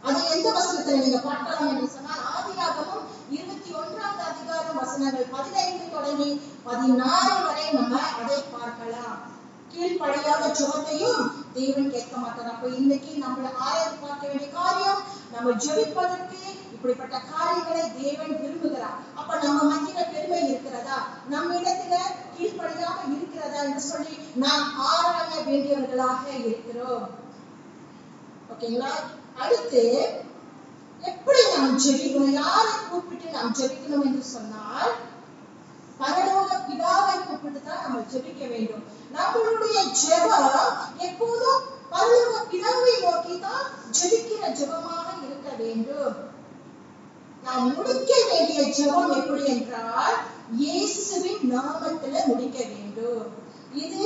[0.03, 1.03] அது எந்த வசனத்துல?
[1.03, 6.31] நீங்க பார்க்கலாம் என்று சொன்னால் ஆதியாகமும் இருபத்தி ஒன்றாவது அதிகாரம் வசனங்கள் பதினைந்து தொடங்கி
[6.65, 9.17] பதினாறு வரை நம்ம அதை பார்க்கலாம்.
[9.73, 12.53] கீழ்படியாத சுகத்தையும் தேவன் கேட்க மாட்டார்.
[12.53, 15.03] அப்ப இன்னைக்கு நம்மள ஆராய்ந்து பார்க்க வேண்டிய காரியம்
[15.35, 16.43] நம்ம ஜெபிப்பதற்கு
[16.85, 18.97] இப்படிப்பட்ட காரியங்களை தேவன் விரும்புகிறார்.
[19.21, 20.97] அப்ப நம்ம மத்தியில பெருமை இருக்கிறதா?
[21.33, 21.95] நம்ம இடத்துல
[22.35, 27.07] கீழ்ப்படியாம இருக்கிறதா என்று சொல்லி நாம் ஆராய வேண்டியவர்களாக இருக்கிறோம்.
[28.53, 28.91] ஓகேங்களா?
[29.45, 29.85] அடுத்து
[31.11, 32.37] எப்படி நாம் ஜெபிக்கணும்?
[32.43, 34.93] யாரை கூப்பிட்டு நாம் ஜெபிக்கணும் என்று சொன்னால்
[36.03, 38.85] பரலோக பிதாவை கூப்பிட்டு தான் நம்ம ஜெபிக்க வேண்டும்.
[39.17, 40.71] நம்மளுடைய ஜெபம்
[41.09, 43.67] எப்போதும் பரலோக பிதாவை நோக்கி தான்
[43.99, 46.15] ஜெபிக்கிற ஜெபமாக இருக்க வேண்டும்.
[47.47, 50.15] நாம் முடிக்க வேண்டிய ஜெபம் எப்படி என்றால்
[50.61, 53.27] இயேசுவின் நாமத்துல முடிக்க வேண்டும்.
[53.85, 54.03] இது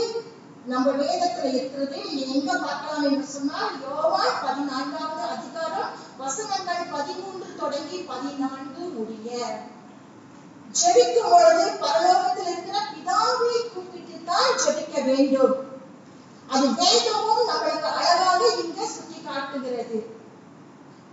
[0.72, 1.98] நம்ம வேதத்துல இருக்கிறது.
[2.35, 9.31] எங்க பார்க்கலாம் என்று சொன்னால் யோவான் பதினான்காவது அதிகாரம் வசனங்கள் பதிமூன்று தொடங்கி பதினான்கு முடிய.
[10.81, 15.57] ஜெபிக்கும் பொழுது பரலோகத்தில் இருக்கிற பிதாவை கூப்பிட்டு தான் ஜெபிக்க வேண்டும்.
[16.53, 19.98] அது வேதமும் நம்மளுக்கு அழகாக இங்க சுட்டி காட்டுகிறது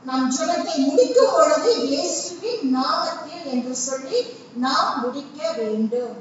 [0.06, 4.20] நம் ஜபத்தை முடிக்கும் பொழுது இயேசுவின் நாமத்தில் என்று சொல்லி
[4.56, 6.16] நாம் முடிக்க வேண்டும்.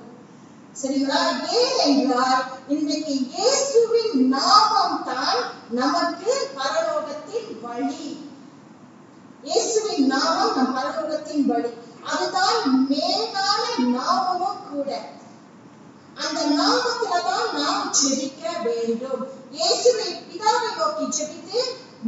[0.81, 1.21] சரிங்களா?
[1.59, 8.07] ஏன் என்றால் இன்றைக்கு இயேசுவின் நாமம் தான் நமக்கு பரலோகத்தின் வழி.
[9.43, 11.71] இயேசுவின் நாமம் நம் பரலோகத்தின் வழி.
[12.11, 13.63] அதுதான் மேலான
[13.97, 14.91] நாமமும் கூட.
[16.17, 19.23] அந்த நாமத்துல தான் நாம் ஜெபிக்க வேண்டும்.
[19.51, 21.61] இயேசுவை பிதாவை நோக்கி ஜெபித்து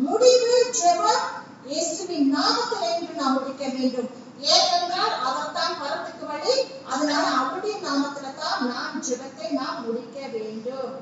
[0.05, 1.27] முடிவு ஜெபம்
[1.71, 4.11] இயேசுவின் நாமத்தில் என்று நாம் முடிக்க வேண்டும்.
[4.55, 6.55] ஏனென்றால் அவர்தான் வரத்துக்கு வழி
[6.93, 10.93] அதனால அவருடைய நாமத்துல தான் நாம் ஜெபத்தை நாம் முடிக்க வேண்டும்.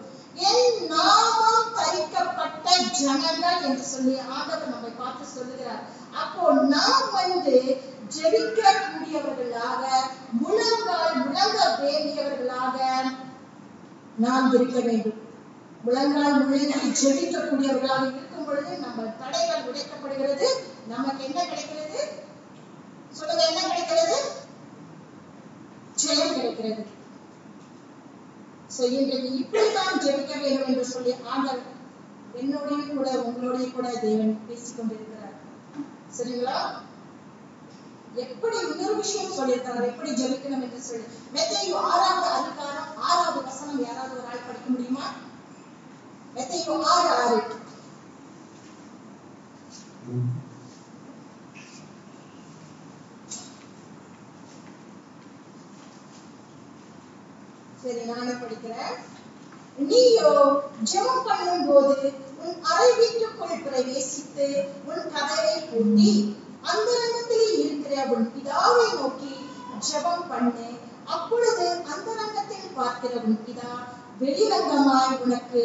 [0.50, 2.68] என் நாமம் தரிக்கப்பட்ட
[3.00, 5.82] ஜனங்கள் என்று சொல்லி ஆண்டவர் நம்மை பார்த்து சொல்லுகிறார்.
[6.22, 7.56] அப்போ நாம் வந்து
[8.16, 9.84] ஜெபிக்க கூடியவர்களாக
[10.40, 12.78] முழங்கால் முழங்க வேண்டியவர்களாக
[14.24, 15.20] நாம் இருக்க வேண்டும்.
[15.84, 20.48] முழங்கால் முழங்கி ஜெபிக்கக்கூடியவர்களாக இருக்கும் பொழுது நம்ம தடைகள் உடைக்கப்படுகிறது.
[20.86, 22.00] நமக்கு என்ன கிடைக்கிறது?
[23.12, 24.16] சொல்லுங்க என்ன கிடைக்கிறது?
[26.02, 26.82] ஜெயம் கிடைக்கிறது.
[28.98, 31.60] இன்றைக்கு இப்படித்தான் ஜெபிக்க வேண்டும் என்று சொல்லி ஆண்டவர்
[32.34, 35.34] என்னுடைய கூட உங்களுடைய கூட தேவன் பேசிக் கொண்டிருக்கிறார்
[36.16, 36.56] சரிங்களா?
[38.24, 39.86] எப்படி இன்னொரு விஷயம் சொல்லியிருக்கிறார்?
[39.92, 41.06] எப்படி ஜெபிக்கணும் என்று சொல்லி.
[41.34, 45.06] மெத்தையு ஆறாவது அதிகாரம் ஆறாவது வசனம் யாராவது ஒரு ஆள் படிக்க முடியுமா?
[46.36, 47.10] மெத்தையு ஆறு.
[47.18, 47.38] ஆறு
[57.82, 58.94] சரி நானும் படிக்கிறேன்.
[59.88, 60.30] நீயோ
[60.90, 61.96] ஜெபம் பண்ணும் போது
[62.42, 64.46] உன் அறை வீட்டுக்குள் பிரவேசித்து
[64.90, 66.12] உன் கதவை பூட்டி
[66.70, 69.32] அந்தரங்கத்திலே இருக்கிற உன் பிதாவை நோக்கி
[69.88, 70.68] ஜெபம் பண்ணு.
[71.14, 73.72] அப்பொழுது அந்தரங்கத்தில் பார்க்கிற உன் பிதா
[74.20, 75.62] வெளிரங்கமாய் உனக்கு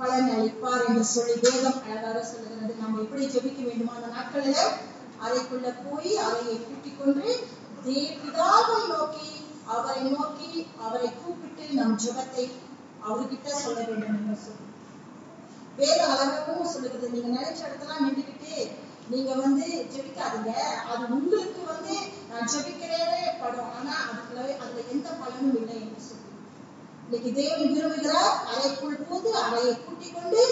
[0.00, 2.74] பலன் அளிப்பார் என்று சொல்லி வேதம் அழகாக சொல்லுகிறது.
[2.74, 4.58] நம்ம எப்படி ஜெபிக்க வேண்டுமா அந்த நாட்களில
[5.24, 7.26] அறைக்குள்ள போய் அறையை கூட்டிக் கொண்டு
[7.84, 9.28] தேவிதாவை நோக்கி
[9.64, 12.44] அவரை நோக்கி அவரை கூப்பிட்டு நம் ஜெபத்தை
[13.08, 14.66] அவர்கிட்ட சொல்ல வேண்டும் என்று சொல்லி.
[15.76, 17.10] வேத அழகாகவும் சொல்லுகிறது.
[17.10, 18.54] நீங்க நினைச்ச இடத்துல நின்றுக்கிட்டு
[19.08, 20.52] நீங்க வந்து ஜெபிக்காதீங்க.
[20.92, 21.94] அது உங்களுக்கு வந்து
[22.30, 23.70] நான் ஜெபிக்கிறேனே படும்.
[23.78, 25.99] ஆனா அதுக்குள்ள அதுல எந்த பலனும் இல்லை என்று
[27.12, 30.42] இன்னைக்கு தேவன் விரும்புகிறார் அறைக்குள் புகுந்து அறையை கூட்டிக் கொண்டு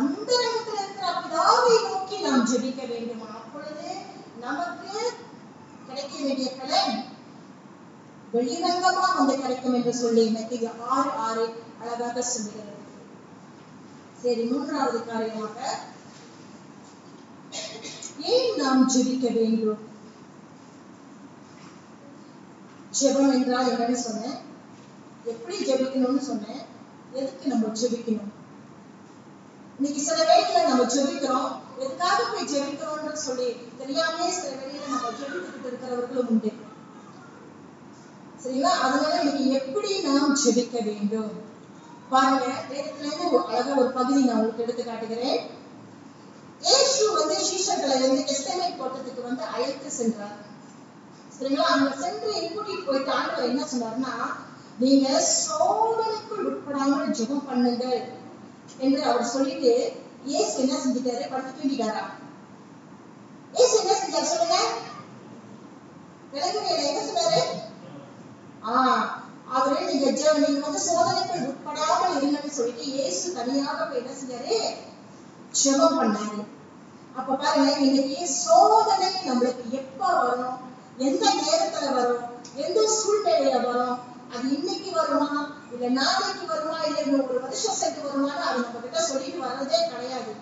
[0.00, 3.24] அந்த இடத்துல இருக்கிற பிதாவை நோக்கி நாம் ஜெபிக்க வேண்டும்?
[3.38, 3.88] அப்பொழுது
[4.44, 4.92] நமக்கு
[5.86, 6.94] கிடைக்க வேண்டிய பலன்
[8.34, 11.44] வெளிரங்கமா வந்து கிடைக்கும் என்று சொல்லி மத்திய ஆறு ஆறு
[11.80, 12.78] அழகாக சொல்லுகிறது.
[14.22, 15.58] சரி மூன்றாவது காரியமாக
[18.32, 19.84] ஏன் நாம் ஜெபிக்க வேண்டும்?
[23.00, 24.40] ஜெபம் என்றால் என்னன்னு சொன்னேன்.
[25.24, 26.62] எப்படி ஜெபிக்கணும்னு சொன்னேன்.
[27.12, 28.32] எதுக்கு நம்ம ஜெபிக்கணும்?
[29.78, 31.50] இன்னைக்கு சில வேலையில நம்ம ஜெபிக்கிறோம்.
[31.78, 36.52] எதுக்காக போய் ஜெபிக்கிறோம்னு சொல்லி தெரியாமே சில வேலையில நம்ம ஜெபித்துக்கிட்டு இருக்கிறவர்களும் உண்டு.
[38.44, 38.72] சரிங்களா?
[38.86, 41.32] அதனால இன்னைக்கு எப்படி நாம் ஜெபிக்க வேண்டும்?
[42.10, 45.50] பாருங்க வேதத்துல இருந்து ஒரு அழகா ஒரு பகுதி நான் உங்களுக்கு எடுத்து காட்டுகிறேன்.
[46.60, 50.36] ஏசு வந்து சீஷர்களை வந்து எஸ்டிமேட் போட்டதுக்கு வந்து அழைத்து சென்றார்.
[51.38, 51.68] சரிங்களா?
[51.74, 54.14] அங்க சென்று கூட்டிட்டு போயிட்டு ஆண்டவர் என்ன சொன்னாருன்னா
[54.78, 58.00] நீங்க சோதனைக்குள் உட்படாமல் ஜெபம் பண்ணுங்கள்
[58.78, 61.30] என்று அவர் சொல்லிட்டு இயேசு என்ன செஞ்சிட்டாரு?
[61.30, 62.02] படுத்து தூங்கிட்டாரா?
[63.52, 64.56] இயேசு என்ன செஞ்சாரு சொல்லுங்க.
[66.32, 67.42] விளங்குவேல என்ன சொன்னாரு?
[68.62, 69.04] ஆஹ்
[69.48, 74.56] அவரு நீங்க நீங்க வந்து சோதனைக்குள் உட்படாமல் இருங்கன்னு சொல்லிட்டு இயேசு தனியாக போய் என்ன செஞ்சாரு?
[75.64, 76.44] ஜெபம் பண்ணாரு.
[77.14, 80.56] அப்ப பாருங்க இன்னைக்கு சோதனை நம்மளுக்கு எப்ப வரும்?
[80.98, 82.22] எந்த நேரத்துல வரும்?
[82.54, 84.12] எந்த சூழ்நிலையில வரும்?
[84.32, 85.28] அது இன்னைக்கு வருமா?
[85.72, 86.78] இல்ல நாளைக்கு வருமா?
[86.88, 90.32] இல்ல ஒரு வருஷம் சேர்த்து வருமான்னு அது நம்ம கிட்ட சொல்லிட்டு வர்றதே கிடையாது.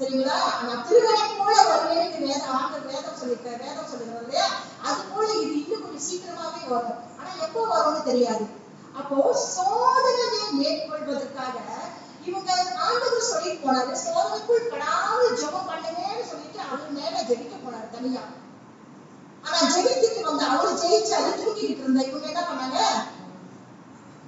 [0.00, 0.38] சரிங்களா?
[0.66, 4.46] நான் திருவனை போல வருவேன்னு வேதம் ஆண்டு வேதம் சொல்லிருக்க வேதம் சொல்லுகிறது இல்லையா?
[4.82, 7.00] அது போல இது இன்னும் கொஞ்சம் சீக்கிரமாவே வரும்.
[7.18, 8.44] ஆனா எப்போ வரும்னு தெரியாது.
[8.94, 9.16] அப்போ
[9.54, 11.56] சோதனையை மேற்கொள்வதற்காக
[12.24, 12.50] இவங்க
[12.86, 13.92] ஆண்டவர் சொல்லிட்டு போனாரு.
[14.04, 18.22] சோதனைக்குள் படாமல் ஜெபம் பண்ணுங்கன்னு சொல்லிட்டு அவர் மேல ஜெபிக்க போனாரு தனியா.
[19.44, 22.78] ஆனா ஜெபித்துட்டு வந்த அவர் ஜெயிச்சாரு தூக்கிட்டு இருந்த இவங்க என்ன பண்ணாங்க?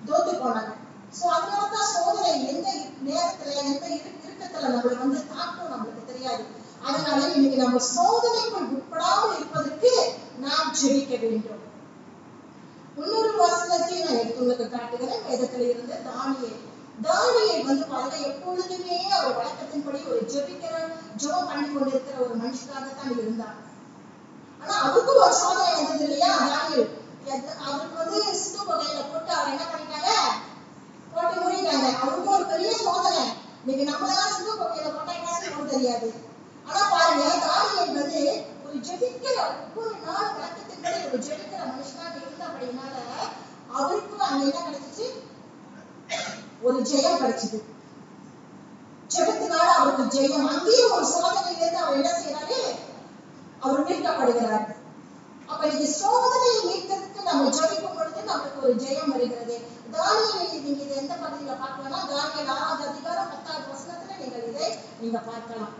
[0.09, 0.73] தோத்து போனாங்க.
[1.20, 2.68] சோ அதனாலதான் சோதனை எந்த
[3.05, 6.44] நேரத்துல எந்த இருக்கத்துல இறுக்கத்துல நம்மளை வந்து தாக்கும் நம்மளுக்கு தெரியாது.
[6.85, 9.90] அதனால இன்னைக்கு நம்ம சோதனைக்குள் உட்படாமல் இருப்பதற்கு
[10.38, 11.62] நாம் ஜெபிக்க வேண்டும்.
[12.96, 15.23] இன்னொரு வசனத்தையும் நான் எடுத்து உங்களுக்கு காட்டுகிறேன்.
[15.29, 16.61] வேதத்துல இருந்து தானியேல்.
[17.03, 20.75] தானியை வந்து பாருங்க எப்பொழுதுமே அவர் வழக்கத்தின்படி ஒரு ஜெபிக்கிற
[21.16, 23.59] ஜெபம் பண்ணி கொண்டிருக்கிற ஒரு மனுஷனாகத்தான் இருந்தார்
[24.62, 26.31] ஆனா அவருக்கும் ஒரு சோதனை வந்தது இல்லையா?
[26.51, 26.88] தானியேல்
[27.64, 30.11] அவருக்கு வந்து சிட்டு கொகையில போட்டு அவர் என்ன பண்ணிட்டாங்க?
[31.14, 31.88] போட்டு மூடிட்டாங்க.
[32.01, 33.23] அவருக்கு ஒரு பெரிய சோதனை.
[33.62, 36.09] இன்னைக்கு நம்ம எல்லாம் சிட்டு வகையில போட்டா என்ன தெரியாது.
[36.68, 38.23] ஆனா பாருங்க தானியேல் வந்து
[38.66, 42.94] ஒரு ஜெபிக்கிற ஒவ்வொரு நாள் வழக்கத்தின்படி ஒரு ஜெபிக்கிற மனுஷனாக இருந்தபடினால
[43.73, 45.07] அவருக்கும் அங்க என்ன கிடைச்சிச்சு?
[46.62, 47.59] ஒரு ஜெயம் கிடைச்சது.
[49.11, 50.49] ஜெபத்தினால அவருக்கு ஜெயம்.
[50.49, 52.59] அங்கேயும் ஒரு சோதனையிலிருந்து அவர் என்ன செய்யறாரு
[53.64, 54.66] அவர் மீட்கப்படுகிறார்.
[55.51, 59.57] அப்ப இது சோதனையை மீட்கிறதுக்கு நம்ம ஜபிக்கும் பொழுது நமக்கு ஒரு ஜெயம் வருகிறது.
[59.94, 64.68] தானியேல் நீங்க இது எந்த பகுதியில பார்க்கலாம்னா தானியல் ஆறாவது அதிகாரம் பத்தாவது வசனத்துல நீங்கள் இதை
[65.01, 65.75] நீங்க பார்க்கலாம்.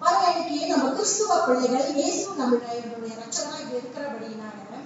[0.00, 4.80] பாருங்க நம்ம கிறிஸ்துவ பிள்ளைகள் இயேசு நம்மளுடைய ரட்சகரா இருக்கிறபடியினால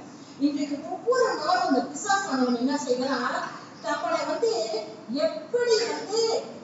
[0.47, 3.39] இன்றைக்கு ஒவ்வொரு நாளும் இந்த பிசாசானவன் என்ன செய்யறான்
[3.87, 4.51] நம்மளை வந்து
[5.27, 6.21] எப்படி வந்து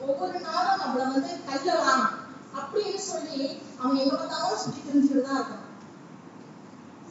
[0.07, 2.05] ஒவ்வொரு நாளும் நம்மள வந்து கல்லலாம்
[2.75, 3.41] அப்படின்னு சொல்லி
[3.81, 5.61] அவன் எங்க பார்த்தாலும் சுத்தி தெரிஞ்சுக்கிட்டு தான் இருக்கான்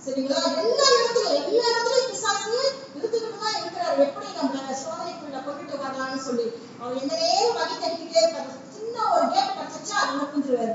[0.05, 0.41] சரிங்களா?
[0.63, 4.01] எல்லா இடத்துலயும் எல்லா இடத்துலயும் பிசாசு இருந்துகிட்டு தான் இருக்கிறார்.
[4.07, 6.47] எப்படி நம்மள சோதனைக்குள்ள கொண்டுட்டு வரலாம்னு சொல்லி.
[6.81, 10.75] அவர் எந்த நேரம் வகை தட்டிக்கிட்டே இருப்பாரு சின்ன ஒரு கேப் கிடைச்சா அதுல புரிஞ்சிருவாரு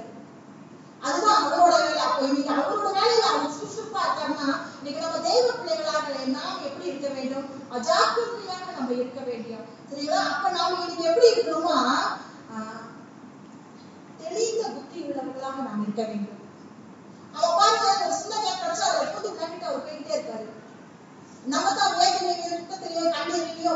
[1.01, 1.99] அதுதான் அவரோட வேலை.
[2.07, 4.47] அப்ப இன்னைக்கு அவரோட வேலையில அவன் சுறுசுறுப்பா இருக்காருன்னா
[4.79, 7.45] இன்னைக்கு நம்ம தெய்வ பிள்ளைகளாக நாம் எப்படி இருக்க வேண்டும்?
[7.75, 9.67] அஜாக்கிரதையாக நம்ம இருக்க வேண்டும்.
[9.91, 10.23] சரிங்களா?
[10.33, 11.77] அப்ப நாம இன்னைக்கு எப்படி இருக்கணுமா?
[14.29, 16.35] தெளிந்த புத்தி உள்ளவர்களாக நாம் இருக்க வேண்டும்.
[17.35, 20.47] அவ பாருங்க ஒரு சின்ன கேப் அவர் அதை எடுத்து அவர் போயிட்டே இருப்பாரு.
[21.45, 23.11] நம்ம தான் வேதனையில துக்கத்திலையும்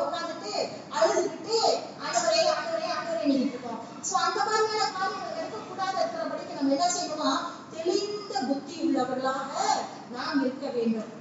[0.05, 0.53] உட்காந்துட்டு
[0.97, 1.57] அழுதுகிட்டு
[2.03, 3.71] ஆண்டவரே ஆண்டவரே ஆண்டவரே நின்றுட்டு
[4.09, 7.31] சோ அந்த மாதிரியான காரியங்கள் இருக்கக்கூடாது இருக்கிறபடிக்கு நம்ம என்ன செய்யணுமா?
[7.75, 9.51] தெளிந்த புத்தி உள்ளவர்களாக
[10.15, 11.11] நாம் இருக்க வேண்டும்.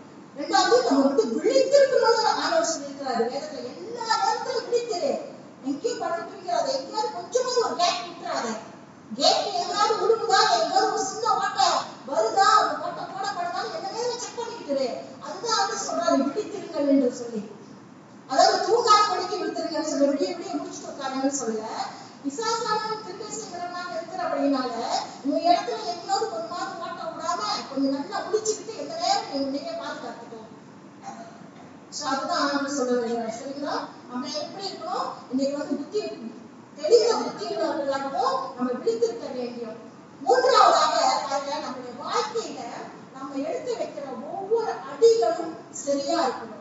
[0.40, 3.22] ரெண்டாவது நம்ம வந்து விழித்திருக்கணும்னு ஆண்டவர் சொல்லியிருக்கிறாரு.
[3.32, 5.12] வேதத்துல எல்லா நேரத்திலும் விழித்திரு.
[5.70, 8.46] எங்கேயும் படுத்து பிடிக்கிறாத எங்கேயாவது கொஞ்சமாவது ஒரு கேப் விட்டுறாத.
[9.18, 11.68] கேட் எங்கேயாவது விழுகுதா எங்கேயாவது ஒரு சின்ன ஓட்டை
[12.08, 12.46] வருதா?
[12.60, 14.86] அந்த ஓட்டை போடப்படுதான்னு என்ன செக் பண்ணிக்கிட்டு இரு.
[15.24, 17.42] அதுதான் வந்து சொல்றாரு விழித்திருங்கள் என்று சொல்லி.
[18.30, 21.66] அதாவது தூங்காத படிக்க விழுத்திருங்கன்னு சொல்லி விடிய விடிய முடிச்சுட்டு உட்காருங்கன்னு சொல்லல.
[22.24, 24.72] விசாசானவன் திருப்பி செய்கிறவனாக இருக்கிறபடினால
[25.22, 30.40] உங்க இடத்துல எங்கேயாவது ஒரு மாதம் ஓட்ட விடாம கொஞ்சம் நல்லா முடிச்சுக்கிட்டு எந்த நேரம் நீ உன்னையே பாதுகாத்துக்கோ
[31.92, 33.74] சோ அதுதான் ஆண்டவர் சொல்ல வருகிறார் சரிங்களா?
[34.10, 35.08] நம்ம எப்படி இருக்கணும்?
[35.32, 36.00] இன்னைக்கு வந்து புத்தி
[36.82, 39.78] தெளிந்த புத்தி உள்ளவர்களாகவும் நம்ம விழித்திருக்க வேண்டும்.
[40.20, 40.94] மூன்றாவதாக
[41.30, 42.60] அதுல நம்முடைய வாழ்க்கையில
[43.12, 46.60] நம்ம எடுத்து வைக்கிற ஒவ்வொரு அடிகளும் சரியா இருக்கணும்.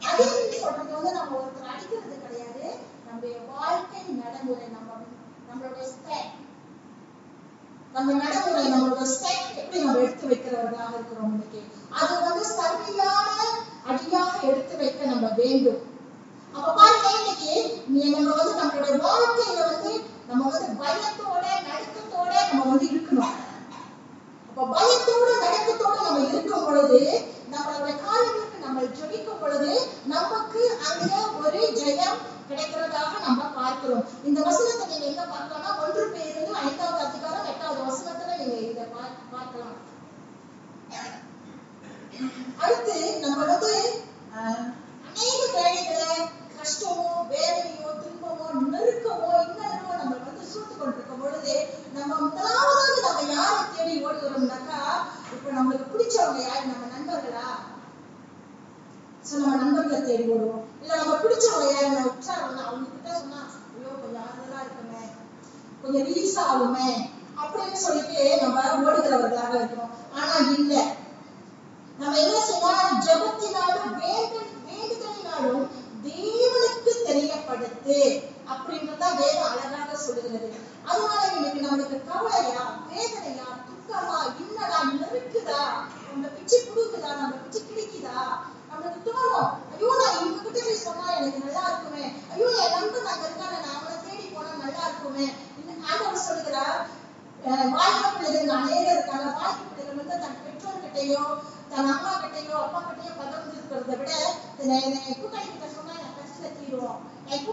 [0.00, 2.76] அடின்னு சொல்றது வந்து நம்ம ஒருத்தர் அடிக்கிறது கிடையாது.
[3.06, 4.90] நம்முடைய வாழ்க்கை நடைமுறை நம்ம
[5.48, 6.30] நம்மளுடைய ஸ்டெப்
[7.92, 11.62] நம்ம நடைமுறை நம்மளோட ஸ்டெப் எப்படி நம்ம எடுத்து வைக்கிறவர்களாக இருக்கிறோம் இன்னைக்கு?
[11.90, 13.30] அது வந்து சரியான
[13.86, 15.91] அடியாக எடுத்து வைக்க நம்ம வேண்டும்.
[16.54, 17.52] அப்ப பாருங்க இன்னைக்கு
[17.92, 19.92] நீ நம்ம வந்து நம்மளுடைய வாழ்க்கையில வந்து
[20.28, 23.32] நம்ம வந்து பயத்தோட நடுக்கத்தோட நம்ம வந்து இருக்கணும்.
[24.48, 27.00] அப்ப பயத்தோட நடுக்கத்தோட நம்ம இருக்கும் பொழுது
[27.52, 29.70] நம்மளுடைய காரியங்களுக்கு நம்ம ஜெபிக்கும் பொழுது
[30.06, 31.10] நமக்கு அங்க
[31.40, 34.04] ஒரு ஜெயம் கிடைக்கிறதாக நம்ம பார்க்கிறோம்.
[34.24, 39.76] இந்த வசனத்தை நீங்க எங்க பார்க்கலாம்னா ஒன்று பேருந்து ஐந்தாவது அதிகாரம் எட்டாவது வசனத்துல நீங்க இதை பா- பார்க்கலாம்.
[42.62, 43.72] அடுத்து நம்ம வந்து
[44.34, 44.66] அஹ்,
[45.08, 46.10] அநேக வேலைகளை
[46.62, 51.54] கஷ்டமோ வேதனையோ துன்பமோ நெருக்கமோ இன்னமோ நம்ம வந்து சூழ்ந்து கொண்டிருக்கும் பொழுது
[51.92, 54.80] நம்ம முதலாவது நம்ம யாரை தேடி ஓடுகிறோம்னாக்கா
[55.34, 56.64] இப்ப நம்மளுக்கு பிடிச்சவங்க யாரு?
[56.66, 57.46] நம்ம நண்பர்களா?
[59.24, 60.62] சோ நம்ம நண்பர்களை தேடி ஓடுவோம்.
[60.80, 61.90] இல்ல நம்ம பிடிச்சவங்க யாரு?
[61.90, 63.40] நம்ம உற்சாகம் அவங்க கிட்ட சொன்னா
[63.72, 65.02] ஐயோ கொஞ்சம் ஆறுதலா இருக்குமே.
[65.82, 66.88] கொஞ்சம் ரிலீஸ் ஆகுமே.
[67.42, 70.74] அப்படின்னு சொல்லிட்டு நம்ம ஓடுகிறவர்களாக இருக்கிறோம் ஆனா இல்ல.
[71.98, 73.00] நம்ம என்ன செய்யலாம்?
[73.06, 75.64] ஜெபத்தினாலும் வேண்டு வேண்டுதலினாலும்
[76.02, 76.51] தேவ
[77.06, 77.96] தெரியப்படுத்து
[78.46, 80.48] அப்படின்றத வேதம் அழகாக சொல்லுகிறது.
[80.84, 85.60] அதனால இன்னைக்கு நம்மளுக்கு கவலையா வேதனையா துக்கமா இன்னடா நெருக்குதா?
[86.06, 87.10] நம்ம பிச்சு குடுக்குதா?
[87.16, 88.18] நம்ம பிச்சு கிழிக்குதா?
[88.70, 92.04] நம்மளுக்கு தோணும் ஐயோ நான் இவங்க கிட்ட போய் சொன்னா எனக்கு நல்லா இருக்குமே.
[92.32, 95.26] ஐயோ என் நண்பன் அங்க இருக்கானே நான் அவனை தேடி போனா நல்லா இருக்குமே.
[95.88, 96.80] ஆண்டவர் சொல்லுகிறார்
[97.46, 99.28] அஹ் வாழ்க்கை பிள்ளைகள் அநேகர் இருக்காங்க.
[99.38, 101.22] வாழ்க்கை பிள்ளைகள் வந்து தன் பெற்றோர்கிட்டயோ
[101.70, 104.12] தன் அம்மா கிட்டையோ அப்பா கிட்டையோ பகிர்ந்து இருக்கிறத விட
[104.62, 107.44] என்னை- என்னை கூட்டாளி கிட்ட சொன்னா என் கஷ்டத்தை தீரும் என்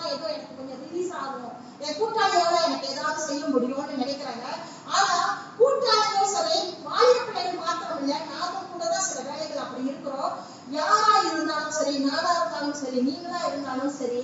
[0.00, 1.54] கூட்டாளி ஏதோ எனக்கு கொஞ்சம் ரிலீஸ் ஆகும்.
[1.80, 4.44] என் கூட்டாளியால எனக்கு ஏதாவது செய்ய முடியும் நினைக்கிறாங்க
[4.94, 5.16] ஆனா
[5.58, 10.34] கூட்டாளிகள் சரி வாலிப பிள்ளைகள் மாத்திரம் இல்ல நாமும் கூட தான் சில வேலைகள் அப்படி இருக்கிறோம்
[10.76, 14.22] யாரா இருந்தாலும் சரி நானா இருந்தாலும் சரி நீங்களா இருந்தாலும் சரி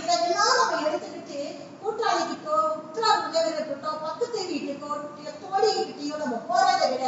[0.00, 1.40] இதெல்லாம் நம்ம எடுத்துக்கிட்டு
[1.82, 7.06] கூட்டாளி கிட்டோ உற்றார் உறவினர்கிட்டோ பக்கத்து வீட்டுக்கோ இல்ல தோழி கிட்டயோ நம்ம போறதை விட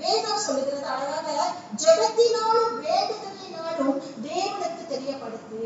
[0.00, 1.28] வேதம் சொல்லுகிறது அழகாக
[1.82, 3.94] ஜெபத்தினாலும் வேண்டுதலினாலும்
[4.26, 5.62] தேவனுக்கு தெரியப்படுத்து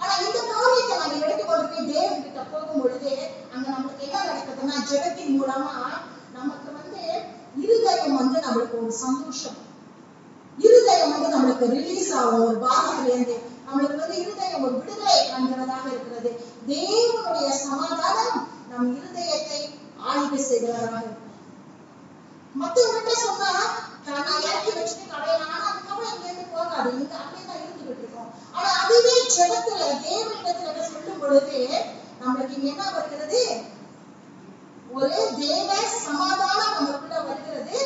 [0.00, 3.12] ஆனா இந்த காரியத்தை நம்ம எடுத்துக்கொண்டு போய் தேவன் கிட்ட போகும் பொழுது
[3.52, 5.72] அங்க நமக்கு என்ன நடக்குதுன்னா ஜெபத்தின் மூலமா
[6.36, 7.02] நமக்கு வந்து
[7.62, 9.58] இருதயம் வந்து நம்மளுக்கு ஒரு சந்தோஷம்
[10.58, 12.44] இருதயம் வந்து நம்மளுக்கு ரிலீஸ் ஆகும்.
[12.48, 16.30] ஒரு பாகத்துல நம்மளுக்கு வந்து இருதயம் ஒரு விடுதலை காண்கிறதாக இருக்கிறது.
[16.70, 18.36] தேவனுடைய சமாதானம்
[18.70, 19.60] நம் இருதயத்தை
[20.08, 21.04] ஆளுகை செய்கிறதாக
[22.60, 23.50] மத்தவங்கிட்ட சொன்னா
[24.06, 26.90] நான் இறக்கி வச்சுட்டு கடையில ஆனா அதுக்கப்புறம் இங்க இருந்து போகாது.
[26.98, 28.30] இங்க அப்படியேதான் இருந்துகிட்டு இருக்கோம்.
[28.56, 31.58] ஆனா அதுவே ஜெபத்துல தேவனிடத்துல சொல்லும் பொழுது
[32.20, 33.42] நம்மளுக்கு இங்க என்ன வருகிறது?
[34.96, 35.08] ஒரு
[35.40, 35.70] தேவ
[36.06, 37.76] சமாதானம் நமக்குள்ள வருகிறது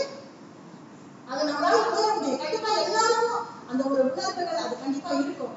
[1.30, 3.48] அது நம்மளால உணர முடியும் கண்டிப்பா எல்லாருக்கும்
[4.12, 5.54] அந்த அது கண்டிப்பா இருக்கும்.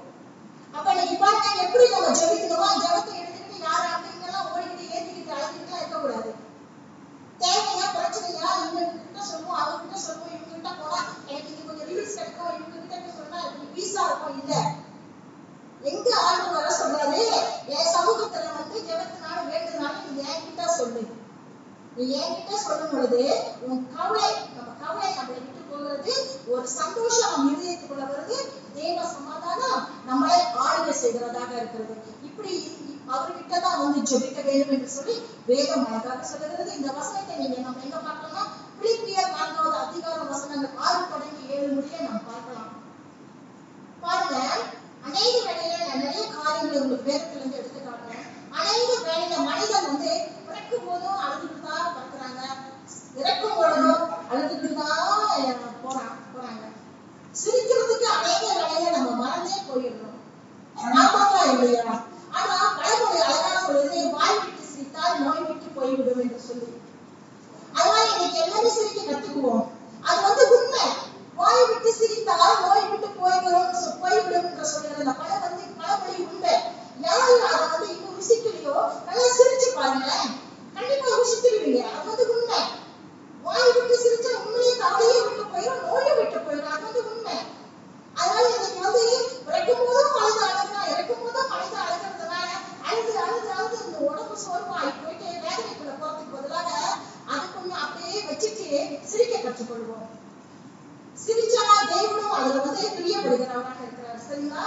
[0.74, 6.32] அப்ப நீங்க பாருங்க எப்படி நம்ம ஜபிக்கணுமோ ஜெபத்தை எடுத்துக்கிட்டு யார் அப்படிங்கெல்லாம் ஓடிக்கிட்டு ஏத்திக்கிட்டு அழைச்சிக்கிட்டு இருக்கக்கூடாது.
[7.42, 12.18] தேவையா பிரச்சனையா இவங்க கிட்ட சொல்லுவோம் அவங்க கிட்ட சொல்லுவோம் இவங்க கிட்ட போனா எனக்கு இது கொஞ்சம் ரீல்ஸ்
[12.18, 14.54] கிடைக்கும் இவங்க கிட்ட சொன்னா எனக்கு பீஸா இருக்கும் இல்ல.
[15.84, 17.20] எங்க ஆண்டு வர சொல்றாரு
[17.74, 21.04] என் சமூகத்துல வந்து ஜெபத்தினால வேண்டுனாலும் நீ என்கிட்ட சொல்லு.
[21.98, 23.20] நீ என்கிட்ட சொல்லும் பொழுது
[23.66, 26.14] உன் கவலை நம்ம கவலை நம்மளை விட்டு போகிறது
[26.54, 28.38] ஒரு சந்தோஷம் நம்ம இதயத்துக்குள்ள வருது
[28.76, 29.78] தேவ சமாதானம்
[30.10, 32.54] நம்மளை ஆளுகை செய்கிறதாக இருக்கிறது இப்படி
[33.48, 35.16] அவர்கிட்ட தான் வந்து ஜெபிக்க வேண்டும் என்று சொல்லி
[35.48, 37.55] வேதம் அழகாக சொல்லுகிறது இந்த வசனத்தை நீங்க
[101.96, 104.22] தேவனும் அதுல வந்து பிரியப்படுகிறவனாக இருக்கிறார்.
[104.28, 104.64] சரிங்களா?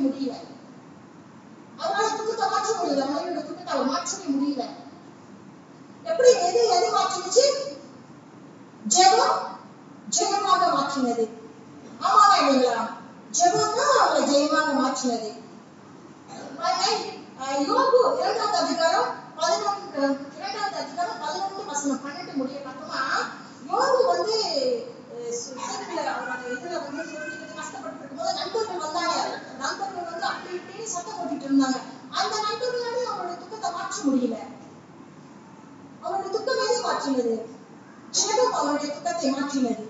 [0.00, 0.34] முடியல.
[1.78, 4.64] அவரால துக்கத்தை மாற்ற முடியல மனைவியோட துக்கத்தை அவர் மாற்றவே முடியல.
[6.04, 7.44] எப்படி எது எது மாற்றினுச்சு
[8.86, 9.36] ஜெபம்
[10.08, 11.24] ஜெயமாக மாற்றினது.
[12.00, 12.76] ஆமாவா இல்லைங்களா?
[13.30, 15.30] ஜெபம் தான் அவங்களை ஜெயமாக மாற்றினது.
[16.58, 16.86] பாருங்க,
[17.40, 20.02] அஹ் யோபு இரண்டாவது அதிகாரம் பதினொன்று
[20.36, 23.02] இரண்டாவது அதிகாரம் பதினொன்று வசனம் பன்னெண்டு முடிய பார்த்தோம்னா
[23.68, 24.36] யோபு வந்து
[25.14, 27.99] அஹ் சு- சிறையில அவரோட இதுல வந்து சிறையில கஷ்டப்பட்டு
[28.38, 29.16] நண்பர்கள் வந்தாங்க
[29.62, 31.78] நண்பர்கள் வந்து அப்படி இப்படின்னு சத்தம் போட்டுட்டு இருந்தாங்க.
[32.18, 34.36] அந்த நண்பர்களாலே அவங்களோட துக்கத்தை மாற்ற முடியல.
[36.04, 37.34] அவரோட துக்கம் எதை மாற்றினது
[38.18, 39.84] ஜெபம் அவருடைய துக்கத்தை மாற்றினது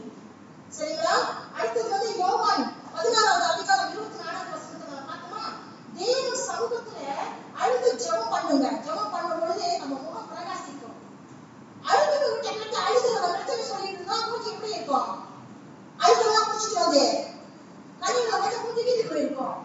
[0.76, 1.14] சரிங்களா?
[1.56, 2.64] அடுத்தது வந்து யோவான்
[2.94, 5.42] பதினாறாவது அதிகாரம் இருபத்தி நாலாவது வசனத்துல பார்த்தோமா?
[5.96, 6.98] தேவ சமூகத்துல
[7.62, 8.66] அழுது ஜெபம் பண்ணுங்க.
[8.86, 10.96] ஜெபம் பண்ணும் பொழுது நம்ம முகம் பிரகாசிக்கும்.
[11.90, 15.10] அழுது விட்டு விட்டு அழுது நம்ம பிரச்சனை சொல்லிட்டு இருந்தா மூச்சு எப்படி இருக்கும்.
[16.04, 17.04] அழுதெல்லாம் முடிச்சுட்டு வந்து.
[18.00, 19.56] நம்ம வந்து குதிக்கிட்டு போயிருக்கோம்.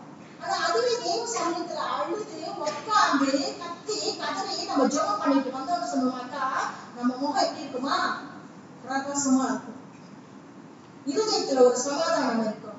[0.41, 6.43] ஆனா அதுவே தேவ சமூகத்துல அழுது உட்கார்ந்து கத்தி கதறி நம்ம ஜெபம் பண்ணிட்டு வந்தோம்னு சொன்னோம்னாக்கா
[6.95, 8.19] நம்ம முகம் எப்படி இருக்குமா?
[8.83, 9.81] பிரகாசமா இருக்கும்.
[11.05, 12.71] இருதயத்துல ஒரு சமாதானம் இருக்கும்.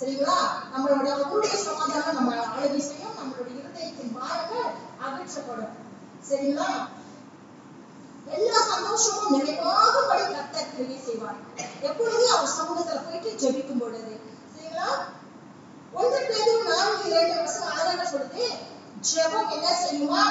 [0.00, 0.38] சரிங்களா?
[0.74, 4.72] நம்மளோட அவருடைய சமாதானம் நம்ம அழகி செய்யும் நம்மளுடைய இருதயத்தின் பாரங்கள்
[5.04, 5.76] அகற்றப்படும்.
[6.30, 6.88] சரிங்களா?
[8.26, 11.36] எல்லா சந்தோஷமும் நிறைவாகும்படி கத்த கிரியை செய்வார்.
[11.80, 14.19] எப்பொழுது அவர் சமூகத்துல போயிட்டு ஜெபிக்கும் பொழுது
[14.80, 14.90] சரிங்களா
[15.92, 18.44] ஒன்று பேரும் நான்கு இரண்டு வருஷம் அழகாக சொல்லுது
[19.08, 20.24] ஜெபம் என்ன செய்யுமா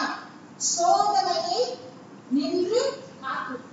[0.70, 1.62] சோதனையை
[2.32, 2.82] நின்று
[3.24, 3.66] காக்கும்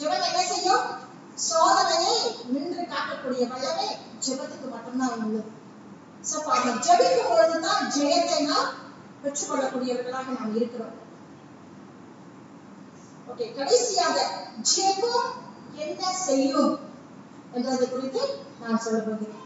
[0.00, 0.84] ஜெபம் என்ன செய்யும்?
[1.46, 2.16] சோதனையை
[2.52, 3.88] நின்று காக்கக்கூடிய வல்லமை
[4.24, 5.50] ஜெபத்துக்கு மட்டும்தான் உள்ளது.
[6.24, 8.70] சோ பாருங்க ஜெபிக்கும் பொழுதுதான் ஜெயத்தை நாம்
[9.22, 10.96] பெற்றுக்கொள்ளக்கூடியவர்களாக நாம் இருக்கிறோம்.
[13.30, 14.16] ஓகே கடைசியாக
[14.72, 15.28] ஜெபம்
[15.86, 16.72] என்ன செய்யும்?
[17.52, 18.22] என்றது குறித்து
[18.60, 19.36] நான் சொல்ல போகிறேன்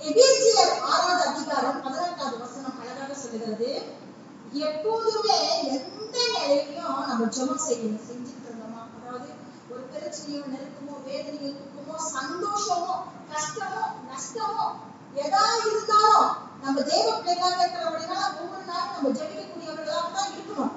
[0.00, 3.70] எபேசியர் ஆறாவது அதிகாரம் பதினெட்டாவது வசனம் அழகாக சொல்லுகிறது
[4.64, 5.38] எப்போதுமே
[5.70, 9.28] எந்த நிலையிலும் நம்ம ஜெபம் செய்யணும் செஞ்சுட்டு இருந்தோமா அதாவது
[9.70, 12.94] ஒரு பிரச்சனையோ நெருக்கமோ வேதனையோ துக்கமோ சந்தோஷமோ
[13.32, 14.66] கஷ்டமோ நஷ்டமோ
[15.20, 16.28] எதா இருந்தாலும்
[16.62, 20.74] நம்ம தேவ பிள்ளைகளாக இருக்கிறவர்களா ஒவ்வொரு நாளும் நம்ம ஜெபிக்கக்கூடியவர்களாக தான் இருக்கணும்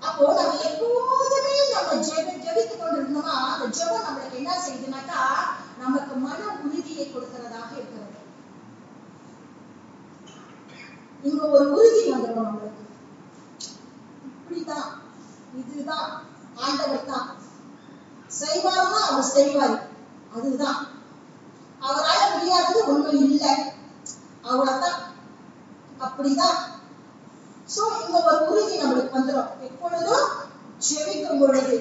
[0.00, 5.20] அப்போ நம்ம எப்போதுமே நம்ம ஜெப ஜெபித்து கொண்டிருந்தோமா அந்த ஜெபம் நம்மளுக்கு என்ன செய்யுதுனாக்கா
[5.78, 8.14] நமக்கு மன உறுதியை கொடுக்கிறதாக இருக்கிறது.
[11.22, 12.84] இங்க ஒரு உறுதி வந்துடும் நம்மளுக்கு.
[14.26, 14.88] இப்படிதான்
[15.54, 16.22] இதுதான்
[16.54, 17.36] ஆண்டவர் தான்.
[18.40, 19.88] செய்வார்னா அவர் செய்வார்.
[20.36, 20.86] அதுதான்.
[21.80, 23.54] அவரால முடியாதது ஒண்ணும் இல்லை.
[24.42, 25.00] அவ்வளவுதான்.
[26.00, 26.56] அப்படிதான்
[27.74, 30.26] சோ இந்த ஒரு உறுதி நம்மளுக்கு வந்துடும் எப்பொழுதும்
[30.88, 31.76] ஜெபிக்கும் பொழுது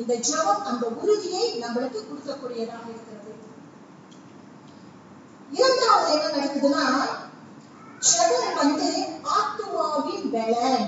[0.00, 3.32] இந்த ஜெபம் அந்த உறுதியை நம்மளுக்கு கொடுக்கக்கூடியதாக இருக்கிறது.
[5.58, 6.84] இரண்டாவது என்ன நடக்குதுன்னா
[8.10, 8.88] ஜெபம் வந்து
[9.36, 10.86] ஆத்துமாவின் பலன்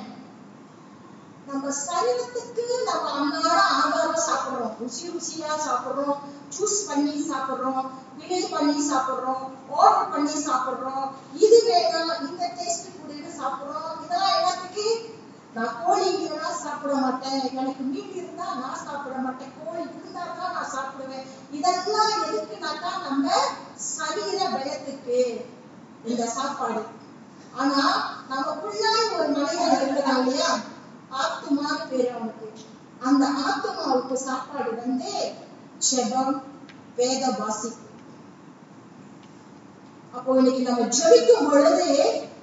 [1.48, 4.74] நம்ம சரீரத்துக்கு நம்ம அன்றாட ஆகாரம் சாப்பிடுறோம்.
[4.80, 6.18] ருசி ருசியா சாப்பிடுறோம்.
[6.54, 7.82] ஜூஸ் பண்ணி சாப்பிடுறோம்.
[8.18, 9.44] விலை பண்ணி சாப்பிடுறோம்.
[9.80, 11.06] ஆர்டர் பண்ணி சாப்பிடுறோம்.
[11.44, 13.69] இது வேணும் இந்த டேஸ்ட் கூடிட்டு சாப்பிடுறோம்.
[15.54, 17.40] நான் கோழி இல்லைன்னா சாப்பிட மாட்டேன்.
[17.52, 19.52] எனக்கு மீன் இருந்தா நான் சாப்பிட மாட்டேன்.
[19.58, 21.24] கோழி இருந்தா தான் நான் சாப்பிடுவேன்.
[21.52, 23.26] இதெல்லாம் எதுக்குனாக்கா நம்ம
[23.88, 25.18] சரீர பயத்துக்கு
[26.04, 26.82] இந்த சாப்பாடு.
[27.54, 27.80] ஆனா
[28.30, 30.50] நமக்குள்ளாய் ஒரு மனிதன் இருக்கிறான் இல்லையா?
[31.20, 32.48] ஆத்துமான்னு பேரு அவனுக்கு.
[33.02, 35.12] அந்த ஆத்துமாவுக்கு சாப்பாடு வந்து
[35.86, 36.34] ஜெபம்
[36.96, 37.70] வேத வாசி
[40.14, 41.86] அப்போ இன்னைக்கு நம்ம ஜெபிக்கும் பொழுது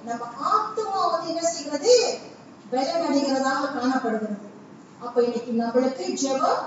[0.04, 1.94] நம்ம ஆத்மா வந்து என்ன செய்யறது
[2.72, 4.46] பலன் அடைகிறதாக காணப்படுகிறது.
[5.04, 6.64] அப்ப இன்னைக்கு நம்மளுக்கு ஜெபம்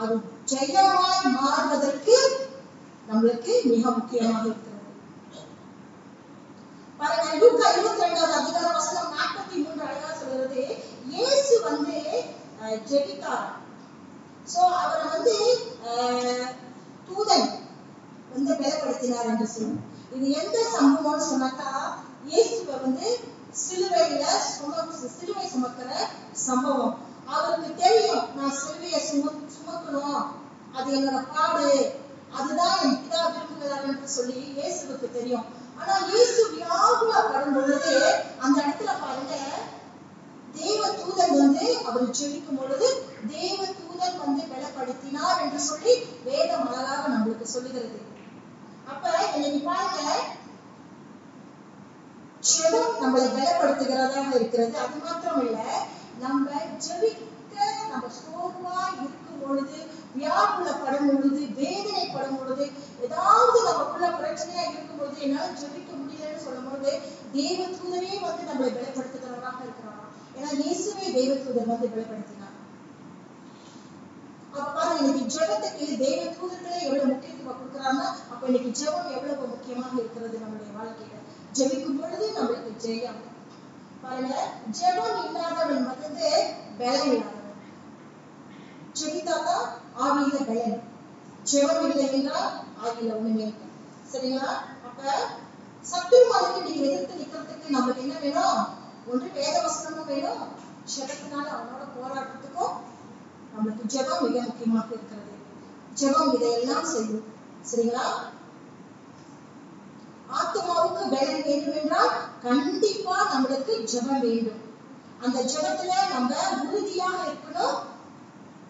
[0.00, 0.14] அது
[0.52, 2.16] ஜெயமாய் மாறுவதற்கு
[3.08, 4.70] நம்மளுக்கு மிக முக்கியமாக இருக்கிறது.
[7.00, 10.62] பாருங்க லூக்கா இருபத்தி ரெண்டாவது அதிகார வசனம் நாற்பத்தி மூன்று அழகா சொல்றது
[11.12, 11.96] இயேசு வந்து
[12.90, 13.48] ஜெபித்தார்
[14.52, 15.36] சோ அவரை வந்து
[17.08, 17.48] தூதன்
[18.32, 19.82] வந்து பலப்படுத்தினார் என்று சொல்லும்
[20.16, 21.70] இது எந்த சம்பவம்னு சொன்னாக்கா
[22.30, 23.08] இயேசுவை வந்து
[23.62, 24.72] சிலுவையில சும
[25.16, 25.90] சிலுவை சுமக்கிற
[26.46, 26.94] சம்பவம்.
[27.34, 30.22] அவருக்கு தெரியும் நான் சிலுவையை சும சுமக்கணும்.
[30.76, 31.68] அது என்னோட பாடு.
[32.38, 35.46] அதுதான் என் பிதா விரும்புகிறார் என்று சொல்லி இயேசுவுக்கு தெரியும்.
[35.80, 37.92] ஆனா இயேசு வியாகுலப்படும் பொழுது
[38.44, 39.34] அந்த இடத்துல பாருங்க
[40.58, 42.88] தேவ தூதன் வந்து அவர் ஜெபிக்கும் பொழுது
[43.32, 45.94] தேவ தூதன் வந்து பலப்படுத்தினார் என்று சொல்லி
[46.24, 47.98] வேதம் அழகாக நம்மளுக்கு சொல்லுகிறது.
[48.92, 49.04] அப்ப
[49.36, 50.02] இன்னைக்கு பாருங்க
[52.50, 54.74] ஜெபம் நம்மளை பலப்படுத்துகிறதாக இருக்கிறது.
[54.84, 55.58] அது மாத்திரம் இல்ல
[56.24, 56.48] நம்ம
[56.86, 57.56] ஜெபிக்க
[57.92, 59.78] நம்ம சோர்வா இருக்கும் பொழுது
[60.18, 62.64] வியாகுலப்படும் பொழுது வேதனைப்படும் பொழுது
[63.06, 66.92] ஏதாவது நமக்குள்ள பிரச்சனையா இருக்கும் பொழுது என்னால ஜெபிக்க முடியலன்னு சொல்லும் பொழுது
[67.36, 70.12] தெய்வ தூதரே வந்து நம்மளை பலப்படுத்துகிறவராக இருக்கிறாராம்.
[70.36, 72.50] ஏன்னா இயேசுவே தெய்வ தூதர் வந்து பலப்படுத்தினார்.
[74.54, 78.02] அப்ப பாருங்க இன்னைக்கு ஜெபத்துக்கு தெய்வ தூதர்களே எவ்வளவு முக்கியத்துவம் கொடுக்குறாங்க?
[78.32, 81.20] அப்ப இன்னைக்கு ஜெபம் எவ்வளவு முக்கியமாக இருக்கிறது நம்மளுடைய வாழ்க்கையில?
[81.56, 83.20] ஜெபிக்கும் பொழுது நம்மளுக்கு ஜெயம்.
[84.02, 84.34] பாருங்க
[84.78, 86.28] ஜெபம் இல்லாதவன் வந்து
[86.78, 87.42] பலம் இல்லாதவன்
[88.98, 89.66] ஜெபித்தாதான்
[90.04, 90.80] ஆவியில பலன்.
[91.52, 92.50] ஜெபம் இல்லை என்றால்
[92.84, 93.48] ஆவியில ஒண்ணுமே
[94.12, 94.50] சரிங்களா?
[94.88, 95.02] அப்ப
[95.90, 98.60] சத்துருமானுக்கு நீங்க எதிர்த்து நிக்கிறதுக்கு நம்மளுக்கு என்ன வேணும்?
[99.10, 100.42] ஒன்று வேத வசனமும் வேணும்.
[100.92, 102.74] ஜெபத்தினால அவனோட போராட்டத்துக்கும்
[103.52, 105.34] நம்மளுக்கு ஜெபம் மிக முக்கியமாக இருக்கிறது.
[106.00, 107.26] ஜெபம் இதையெல்லாம் செய்யும்.
[107.70, 108.06] சரிங்களா?
[110.30, 112.12] ஆத்மாவுக்கு பலன் வேண்டும் என்றால்
[112.42, 114.62] கண்டிப்பா நம்மளுக்கு ஜெபம் வேண்டும்.
[115.22, 117.76] அந்த ஜெபத்துல நம்ம உறுதியாக இருக்கணும்.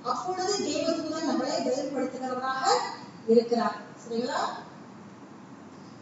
[0.03, 2.65] அப்பொழுது தேவதூதன் நம்மளை பலப்படுத்துகிறவராக
[3.27, 3.77] இருக்கிறார்.
[4.03, 4.41] சரிங்களா?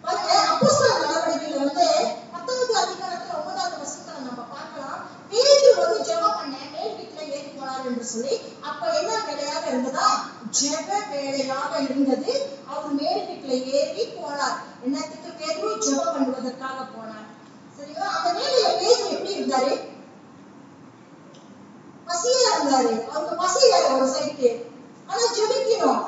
[0.02, 1.86] பாருங்க அப்போஸ்தல நடவடிக்கையில வந்து
[2.32, 5.00] பத்தாவது அதிகாரத்துல ஒன்பதாவது வசத்துல நம்ம பார்க்கலாம்.
[5.30, 10.08] பேரு வந்து ஜெபம் பண்ண மேல் வீட்டுல ஏறி போனார் என்று சொல்லி அப்ப என்ன வேலையாக இருந்ததா?
[10.60, 12.54] ஜெப வேலையாக இருந்தது.
[12.66, 14.58] அவர் மேல் வீட்டுல ஏறி போனார்.
[14.84, 15.21] என்னத்துக்கு?
[15.86, 17.28] ஜெபம் பண்ணுவதற்காக போனார்.
[17.76, 19.72] சரிங்களா அந்த வேலையில பேதுரு எப்படி இருந்தாரு?
[22.08, 22.92] பசியா இருந்தாரு.
[23.12, 24.50] அவங்க பசி வேற ஒரு சைட்டு
[25.06, 26.02] ஆனா ஜெபிக்கணும்.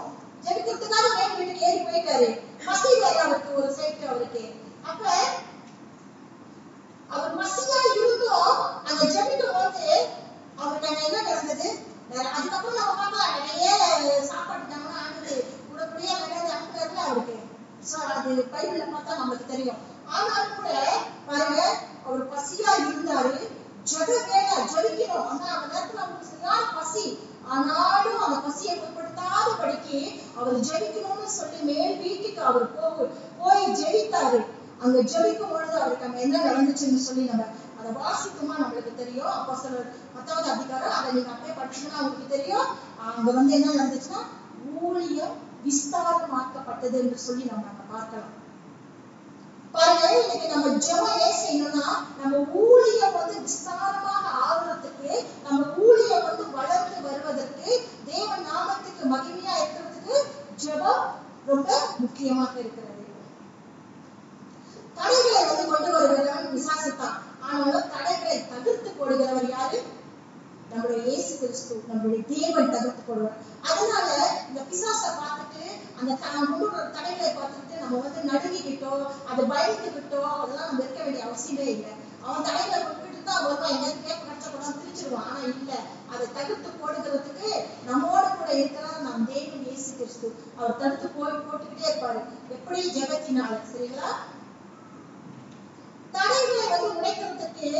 [0.45, 2.29] ஜெபிக்கிறதுக்காக மேல் வீட்டுக்கு ஏறி போயிட்டாரு.
[2.67, 4.45] பசி வேற அவருக்கு ஒரு சைட்டு அவருக்கு.
[4.83, 5.05] அப்ப
[7.09, 8.53] அவர் பசியா இருந்தும்
[8.89, 9.87] அந்த ஜெபிக்கும் போது
[10.59, 11.69] அவருக்கு அங்க என்ன நடந்தது?
[12.09, 13.69] வேற அதுக்கப்புறம் நம்ம பார்க்கலாம் நிறைய
[14.31, 15.35] சாப்பாடு தாங்கன்னா ஆனது
[15.71, 16.51] உடற்படியா கிடையாது
[17.07, 17.44] அவருக்கு.
[17.93, 19.81] அது பைபிள்ல பார்த்தா நமக்கு தெரியும்.
[20.07, 20.71] ஆனாலும் கூட
[21.27, 21.63] பாருங்க
[22.07, 23.35] அவர் பசியா இருந்தாரு.
[23.91, 25.29] ஜெப வேலை ஜெபிக்கணும்.
[25.31, 27.05] ஆனா அந்த நேரத்துல அவங்களுக்கு சரியான பசி.
[27.49, 29.99] ஆனாலும் அந்த பசியை பொருட்படுத்தாத படிக்கு
[30.39, 33.09] அவர் ஜெபிக்கணும்னு சொல்லி மேல் வீட்டுக்கு அவர் போக
[33.39, 34.41] போய் ஜெபித்தாரு.
[34.83, 37.45] அங்க ஜெபிக்கும் பொழுது அவருக்கு அங்க என்ன நடந்துச்சுன்னு சொல்லி நம்ம
[37.79, 39.33] அதை வாசிக்குமா நம்மளுக்கு தெரியும்.
[39.39, 39.75] அப்போ சில
[40.15, 42.67] பத்தாவது அதிகாரம் அதை நீங்க அப்படியே படிச்சுன்னா உங்களுக்கு தெரியும்.
[43.17, 44.23] அங்க வந்து என்ன நடந்துச்சுன்னா
[44.83, 45.35] ஊழியம்
[45.65, 48.33] விஸ்தாரமாக்கப்பட்டது என்று சொல்லி நம்ம நம்ம பார்க்கலாம்
[49.75, 51.87] பாருங்க இன்னைக்கு நம்ம ஜெபம் ஏன் செய்யணும்னா
[52.19, 55.11] நம்ம ஊழியம் வந்து விஸ்தாரமாக ஆகுறதுக்கு
[55.45, 57.69] நம்ம ஊழியம் வந்து வளர்ந்து வருவதற்கு
[58.07, 60.17] தேவ நாமத்துக்கு மகிமையா இருக்கிறதுக்கு
[60.65, 61.05] ஜெபம்
[61.47, 62.91] ரொம்ப முக்கியமாக இருக்கிறது.
[64.97, 69.79] தடைகளை வந்து கொண்டு வருகிறவன் விசாசத்தான் ஆனாலும் தடைகளை தவிர்த்து போடுகிறவர் யாரு?
[70.71, 74.09] நம்முடைய இயேசு கிறிஸ்து நம்முடைய தேவன் தவிர்த்து போடுவார் அதனால
[74.49, 75.65] இந்த பிசாசை பார்த்துட்டு
[75.99, 78.93] அந்த த- கொண்டு வர தடைகளை பார்த்துட்டு நம்ம வந்து நடுங்கிக்கிட்டோ
[79.25, 81.93] அதை பயந்துக்கிட்டோ அதெல்லாம் நம்ம இருக்க வேண்டிய அவசியமே இல்லை.
[82.23, 85.73] அவன் தடைகளை விட்டுட்டு தான் வருவான் எங்கேயாவது கேட்க கூட பிரிச்சிருவான் ஆனா இல்ல
[86.13, 87.51] அதை தடுத்து போடுகிறதுக்கு
[87.87, 90.29] நம்மோட கூட இருக்கிறார் நம் தேவன் இயேசு கிறிஸ்து.
[90.57, 92.23] அவர் தடுத்து போய் போட்டுக்கிட்டே இருப்பாரு.
[92.51, 93.53] எப்படி ஜெபத்தினால?
[93.71, 94.11] சரிங்களா?
[96.15, 97.71] தடைகளை வந்து உடைக்கிறதுக்கு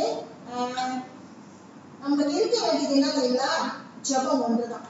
[2.05, 3.51] நம்ம இருக்க வேண்டியது என்ன தெரியுங்களா?
[4.01, 4.87] ஜெபம் ஒன்றுதான்.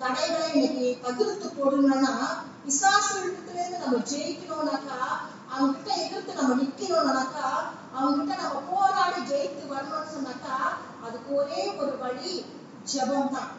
[0.00, 2.14] தடைகளை இன்னைக்கு தவிர்த்து போடணும்னா
[2.62, 4.98] பிசாசுல இருந்து நம்ம ஜெயிக்கணும்னாக்கா
[5.50, 7.46] அவங்க கிட்ட எதிர்த்து நம்ம நிக்கணும்னாக்கா
[7.94, 10.56] அவங்க கிட்ட நம்ம போராடி ஜெயித்து வரணும்னு சொன்னாக்கா
[11.04, 12.34] அதுக்கு ஒரே ஒரு வழி
[12.92, 13.50] ஜெபம் தான்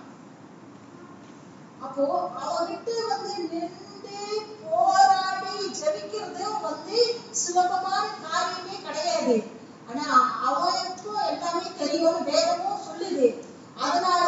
[1.82, 2.04] அப்போ
[2.44, 3.64] அவங்கிட்ட வந்து நின்று
[4.66, 7.00] போராடி ஜெபிக்கிறதும் வந்து
[7.42, 9.36] சுலபமான காரியமே கிடையாது.
[9.90, 10.06] ஆனா
[10.48, 13.28] அவனுக்கும் எல்லாமே தெரியும் வேதமும் சொல்லுது.
[13.80, 14.28] அதனால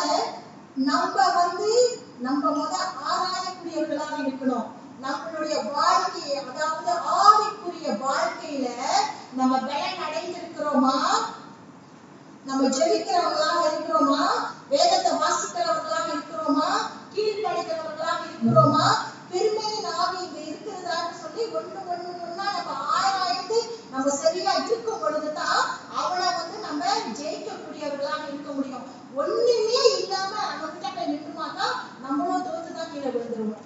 [0.76, 1.70] நம்ம வந்து
[2.20, 2.76] நம்ம முத
[3.12, 4.68] ஆராயக்கூடியவர்களாக இருக்கணும்.
[5.03, 6.91] நம்மளுடைய வாழ்க்கையை அதாவது
[7.22, 8.68] ஆவிக்குரிய வாழ்க்கையில
[9.34, 10.95] நம்ம பலன் அடைந்திருக்கிறோமா?
[12.45, 14.24] நம்ம ஜெபிக்கிறவர்களாக இருக்கிறோமா?
[14.70, 16.70] வேதத்தை வாசிக்கிறவர்களாக இருக்கிறோமா?
[17.16, 18.86] கீழ்ப்படிக்கிறவர்களாக இருக்கிறோமா?
[19.32, 23.60] பெருமையின் ஆவி இங்க இருக்கிறதான்னு சொல்லி ஒண்ணு ஒண்ணு ஒண்ணா நம்ம ஆராய்ந்து
[23.96, 25.60] நம்ம சரியா இருக்கும் பொழுதுதான்
[26.00, 26.84] அவளை வந்து நம்ம
[27.20, 28.88] ஜெயிக்கக்கூடியவர்களாக இருக்க முடியும்.
[29.22, 31.68] ஒண்ணுமே இல்லாம நம்ம கிட்ட போய் நின்றுமாக்கா
[32.06, 33.64] நம்மளும் தோத்துதான் கீழே விழுந்துருவோம்.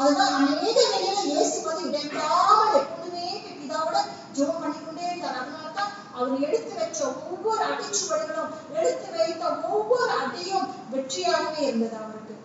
[0.00, 3.26] அதுதான் அநேக நிலையில இயேசு வந்து இடைவிடாமல் எப்பொழுதுமே
[3.58, 3.98] பிதாவோட
[4.38, 5.38] ஜோ பண்ணிக்கொண்டே இருந்தார்.
[5.42, 7.00] அதனாலதான் அவர் எடுத்து வச்ச
[7.30, 12.36] ஒவ்வொரு அடிச்சுவடுகளும் எடுத்து வைத்த ஒவ்வொரு அடியும் வெற்றியாகவே இருந்தது அவருக்கு.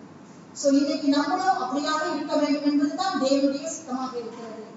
[0.62, 4.68] சோ இன்னைக்கு நம்மளும் அப்படியாக இருக்க வேண்டும் என்பதுதான் தேவனுடைய சித்தமாக இருக்கிறது.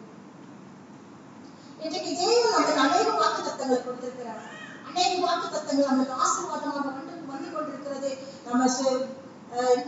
[1.87, 4.45] இன்றைக்கு தேவன் நமக்கு அநேக வாக்கு தத்தங்களை கொடுத்திருக்கிறார்.
[4.89, 8.11] அநேக வாக்கு தத்தங்கள் நம்மளுக்கு ஆசீர்வாதமாக வந்து வந்து கொண்டிருக்கிறது.
[8.47, 8.68] நம்ம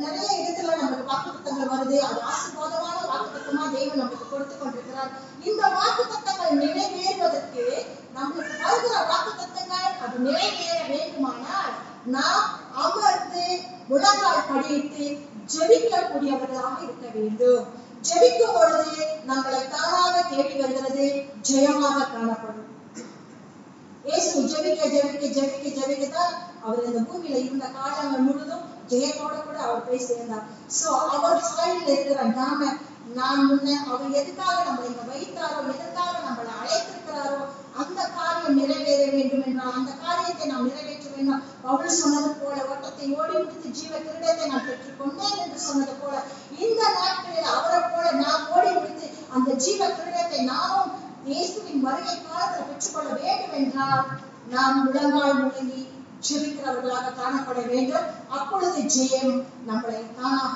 [0.03, 1.97] நிறைய இடத்துல நம்மளுக்கு வாக்கு தத்தங்கள் வருது.
[2.09, 5.14] அது ஆசீர்வாதமான வாக்கு தத்தமா தெய்வம் நமக்கு கொடுத்து கொண்டிருக்கிறார்.
[5.49, 7.64] இந்த வாக்கு தத்தங்கள் நிறைவேறுவதற்கு
[8.18, 11.72] நம்மளுக்கு வருகிற வாக்கு தத்தங்கள் அது நிறைவேற வேண்டுமானால்
[12.16, 12.47] நாம்
[12.84, 13.47] அமர்ந்து
[13.88, 15.07] முழங்கால் படியிட்டு
[15.55, 17.64] ஜெபிக்கக்கூடியவர்களாக இருக்க வேண்டும்.
[18.07, 18.97] ஜெபிக்கும் பொழுது
[19.29, 21.07] நம்மளை தானாக தேடி வருகிறது
[21.49, 22.63] ஜெயமாக காணப்படும்.
[24.05, 26.35] இயேசு ஜெபிக்க ஜெபிக்க ஜெபிக்க ஜெபிக்க தான்
[26.65, 30.47] அவர் இந்த பூமியில இருந்த காலங்கள் முழுதும் ஜெயத்தோட கூட அவர் போய் சேர்ந்தார்
[30.77, 32.61] சோ அவர் சாயலில் இருக்கிற நாம
[33.17, 37.41] நான் முன்ன அவர் எதுக்காக நம்மளை இங்க வைத்தாரோ எதுக்காக நம்மளை அழைத்திருக்கிறாரோ
[37.83, 43.35] அந்த காரியம் நிறைவேற வேண்டும் என்றால் அந்த காரியத்தை நாம் நிறைவேற்ற வேண்டும் அவள் சொன்னது போல ஓட்டத்தை ஓடி
[43.39, 46.23] முடித்து ஜீவ கிரீடத்தை நான் பெற்றுக்கொண்டேன் என்று சொன்னது போல
[46.67, 50.93] இந்த நாட்களில் அவரை போல நாம் ஓடி முடித்து அந்த ஜீவ கிரீடத்தை நாமும்
[51.31, 54.05] இயேசுவின் வருகை காலத்தில் பெற்றுக்கொள்ள வேண்டும் என்றால்
[54.55, 55.83] நாம் முழங்கால் முழங்கி
[56.27, 58.07] ஜெபிக்கிறவர்களாக காணப்பட வேண்டும்.
[58.37, 59.35] அப்பொழுது ஜெயம்
[59.69, 60.55] நம்மளை தானாக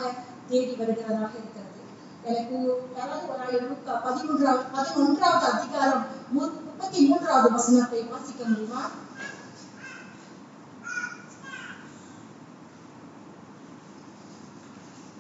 [0.50, 1.80] தேடி வருகிறதாக இருக்கிறது.
[2.28, 2.56] எனக்கு
[2.96, 6.06] யாராவது ஒரு ஆள் லூக்கா பதிமூன்றாவது பதினொன்றாவது அதிகாரம்
[6.36, 8.82] முப்பத்தி மூன்றாவது வசனத்தை வாசிக்க முடியுமா?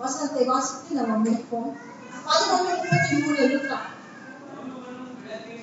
[0.00, 1.70] வசனத்தை வாசித்து நம்ம முடிப்போம்.
[2.26, 3.78] பதினொன்று முப்பத்தி மூணு இருக்கா
[4.46, 5.56] ஒருவனும் விளக்கை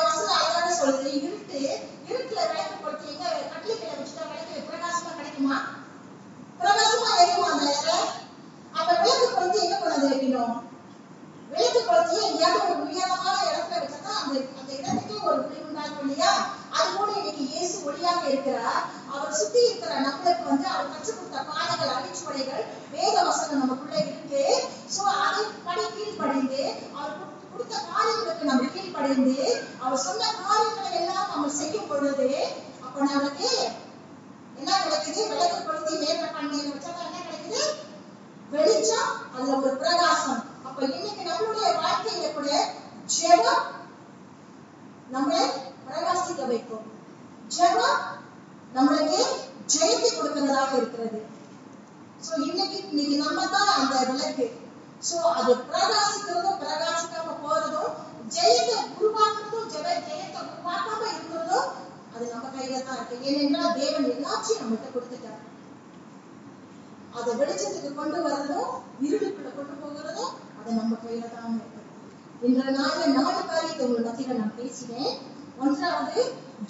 [0.00, 1.08] வசனம் அழகாக சொல்லுது.
[1.18, 1.58] இருட்டு
[2.08, 2.76] இருட்டுல விளக்கு
[3.12, 3.24] எங்க
[3.92, 5.56] வச்சுட்டா விளக்கு பிரகாசமா கிடைக்குமா?
[6.60, 8.06] பிரகாசமா எரியுமா அந்த நேரம்
[8.74, 10.54] அப்ப விளக்கு கொளுத்தி என்ன பண்ணது வைக்கணும்
[11.94, 16.30] விளக்கு எங்கேயாவது ஒரு உயரமான இடத்துல வச்சா அந்த அந்த இடத்துக்கு ஒரு ஒளி உண்டாகும் இல்லையா?
[16.70, 18.80] அது போல இன்னைக்கு இயேசு ஒளியாக இருக்கிறார்.
[19.10, 24.42] அவர் சுத்தி இருக்கிற நம்மளுக்கு வந்து அவர் கற்றுக் கொடுத்த பாடங்கள் அடிச்சுவடைகள் வேத வசனம் நமக்குள்ள இருக்கு.
[24.96, 26.62] சோ அதை படி கீழ்ப்படிந்து
[26.94, 29.36] அவர் கு- கொடுத்த காரியங்களுக்கு நம்ம கீழ்ப்படிந்து
[29.80, 32.28] அவர் சொன்ன காரியங்களை எல்லாம் நம்ம செய்யும் பொழுது
[32.80, 33.48] அப்ப நமக்கு
[34.56, 35.22] என்ன கிடைக்குது?
[35.28, 37.62] விளக்கு கொளுத்தி நேர்ல பண்ணி வச்சா என்ன கிடைக்குது?
[38.50, 40.42] வெளிச்சம் அதுல ஒரு பிரகாசம்.
[40.68, 42.50] அப்ப இன்னைக்கு நம்மளுடைய வாழ்க்கையில கூட
[43.16, 43.64] ஜெபம்
[45.14, 45.42] நம்மளை
[45.86, 46.86] பிரகாசிக்க வைக்கும்.
[47.56, 48.00] ஜெபம்
[48.76, 49.20] நம்மளுக்கு
[49.74, 51.20] ஜெயத்தை கொடுக்கிறதாக இருக்கிறது.
[52.26, 54.46] சோ இன்னைக்கு இன்னைக்கு நம்ம தான் அந்த விளக்கு.
[55.08, 57.92] சோ அது பிரகாசிக்கிறதும் பிரகாசிக்காம போறதும்
[58.36, 61.68] ஜெயத்தை உருவாக்குறதும் ஜெய ஜெயத்தை உருவாக்காம இருக்கிறதும்
[62.14, 63.24] அது நம்ம கையில தான் இருக்கு.
[63.28, 65.42] ஏனென்றால் தேவன் எல்லாத்தையும் நம்மகிட்ட கொடுத்துட்டார்.
[67.18, 68.70] அதை வெளிச்சத்துக்கு கொண்டு வர்றதும்
[69.06, 70.32] இருளுக்குள்ள கொண்டு போகிறதும்
[70.64, 71.80] அதை நம்ம கையில தான் இருக்கு
[72.46, 75.16] இன்றைய நாள்ல நாலு காரியத்தை உங்களை பத்தியில நான் பேசினேன்.
[75.62, 76.22] ஒன்றாவது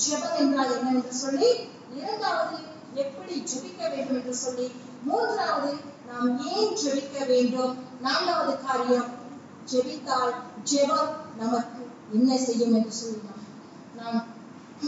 [0.05, 1.49] ஜெபம் என்றால் என்ன என்று சொல்லி
[1.99, 2.57] இரண்டாவது
[3.03, 4.67] எப்படி ஜெபிக்க வேண்டும் என்று சொல்லி
[5.09, 5.71] மூன்றாவது
[6.09, 7.73] நாம் ஏன் ஜெபிக்க வேண்டும்?
[8.01, 9.13] நான்காவது காரியம்
[9.73, 10.35] ஜெபித்தால்
[10.73, 11.83] ஜெபம் நமக்கு
[12.17, 13.21] என்ன செய்யும் என்று சொல்லி
[14.01, 14.21] நாம்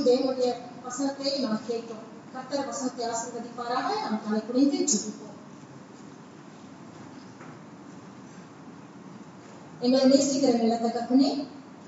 [0.07, 0.51] தேவனுடைய
[0.87, 2.05] வசனத்தை நாம் கேட்டோம்.
[2.35, 3.89] கத்தர் வசனத்தை ஆசிர்வதிப்பாராக.
[4.05, 5.36] நாம் தலை குனிந்து ஜெபிப்போம்.
[9.85, 11.31] எங்களை நேசிக்கிற நல்ல தகப்பனே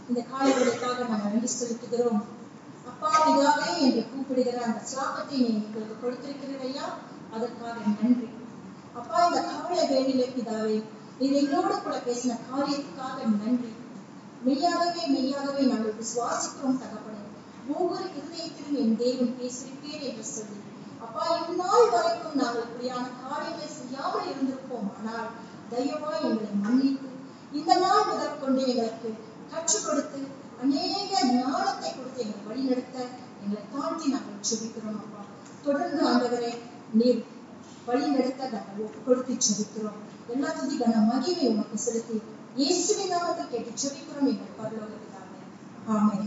[0.08, 0.50] இந்த காலை
[1.10, 2.20] நாங்கள் நன்றி செலுத்துகிறோம்.
[2.90, 6.84] அப்பா பிதாவே என்று கூப்பிடுகிற அந்த சாபத்தை நீ எங்களுக்கு கொடுத்திருக்கிறதையா
[7.34, 8.28] அதற்காக நன்றி.
[9.00, 10.76] அப்பா இந்த கவலை வேலையில பிதாவே
[11.18, 13.72] நீ எங்களோடு கூட பேசின காரியத்துக்காக நன்றி.
[14.46, 17.24] மெய்யாகவே மெய்யாகவே நாங்கள் விசுவாசிக்கிறோம் தகப்பனே.
[17.74, 20.58] ஒவ்வொரு இருதயத்திலும் என் தேவன் பேசியிருப்பேன் என்று சொல்லி
[21.06, 24.88] அப்பா இந்நாள் வரைக்கும் நாங்கள் இப்படியான காரியங்களை செய்யாமல் இருந்திருப்போம்.
[24.98, 25.28] ஆனால்
[25.72, 27.07] தயவாய் எங்களை மன்னித்து
[27.52, 29.10] இந்த நாள் முதற்கொண்டு எங்களுக்கு
[29.52, 30.20] கற்றுக் கொடுத்து
[30.62, 32.96] அநேக ஞானத்தை கொடுத்து எங்களை வழிநடத்த
[33.42, 35.20] எங்களை தாழ்த்தி நாங்கள் ஜெபிக்கிறோம் அப்பா.
[35.64, 36.52] தொடர்ந்து ஆண்டவரை
[36.94, 37.20] நீர்
[37.86, 42.16] வழிநடத்த நாங்கள் ஒப்பு கொடுத்து ஜெபிக்கிறோம் எல்லா துதி கன மகிமை உமக்கு செலுத்தி
[42.56, 45.32] இயேசுவின் நாமத்தை கேட்டு ஜெபிக்கிறோம் எங்கள் பரலோகத்திலாக
[45.94, 46.18] ஆமே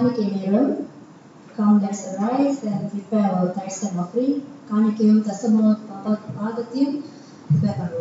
[0.00, 0.84] conic mirror,
[1.56, 7.02] convexize and prepare a diastema free, Come use the small pagatube
[7.60, 7.98] paper roll.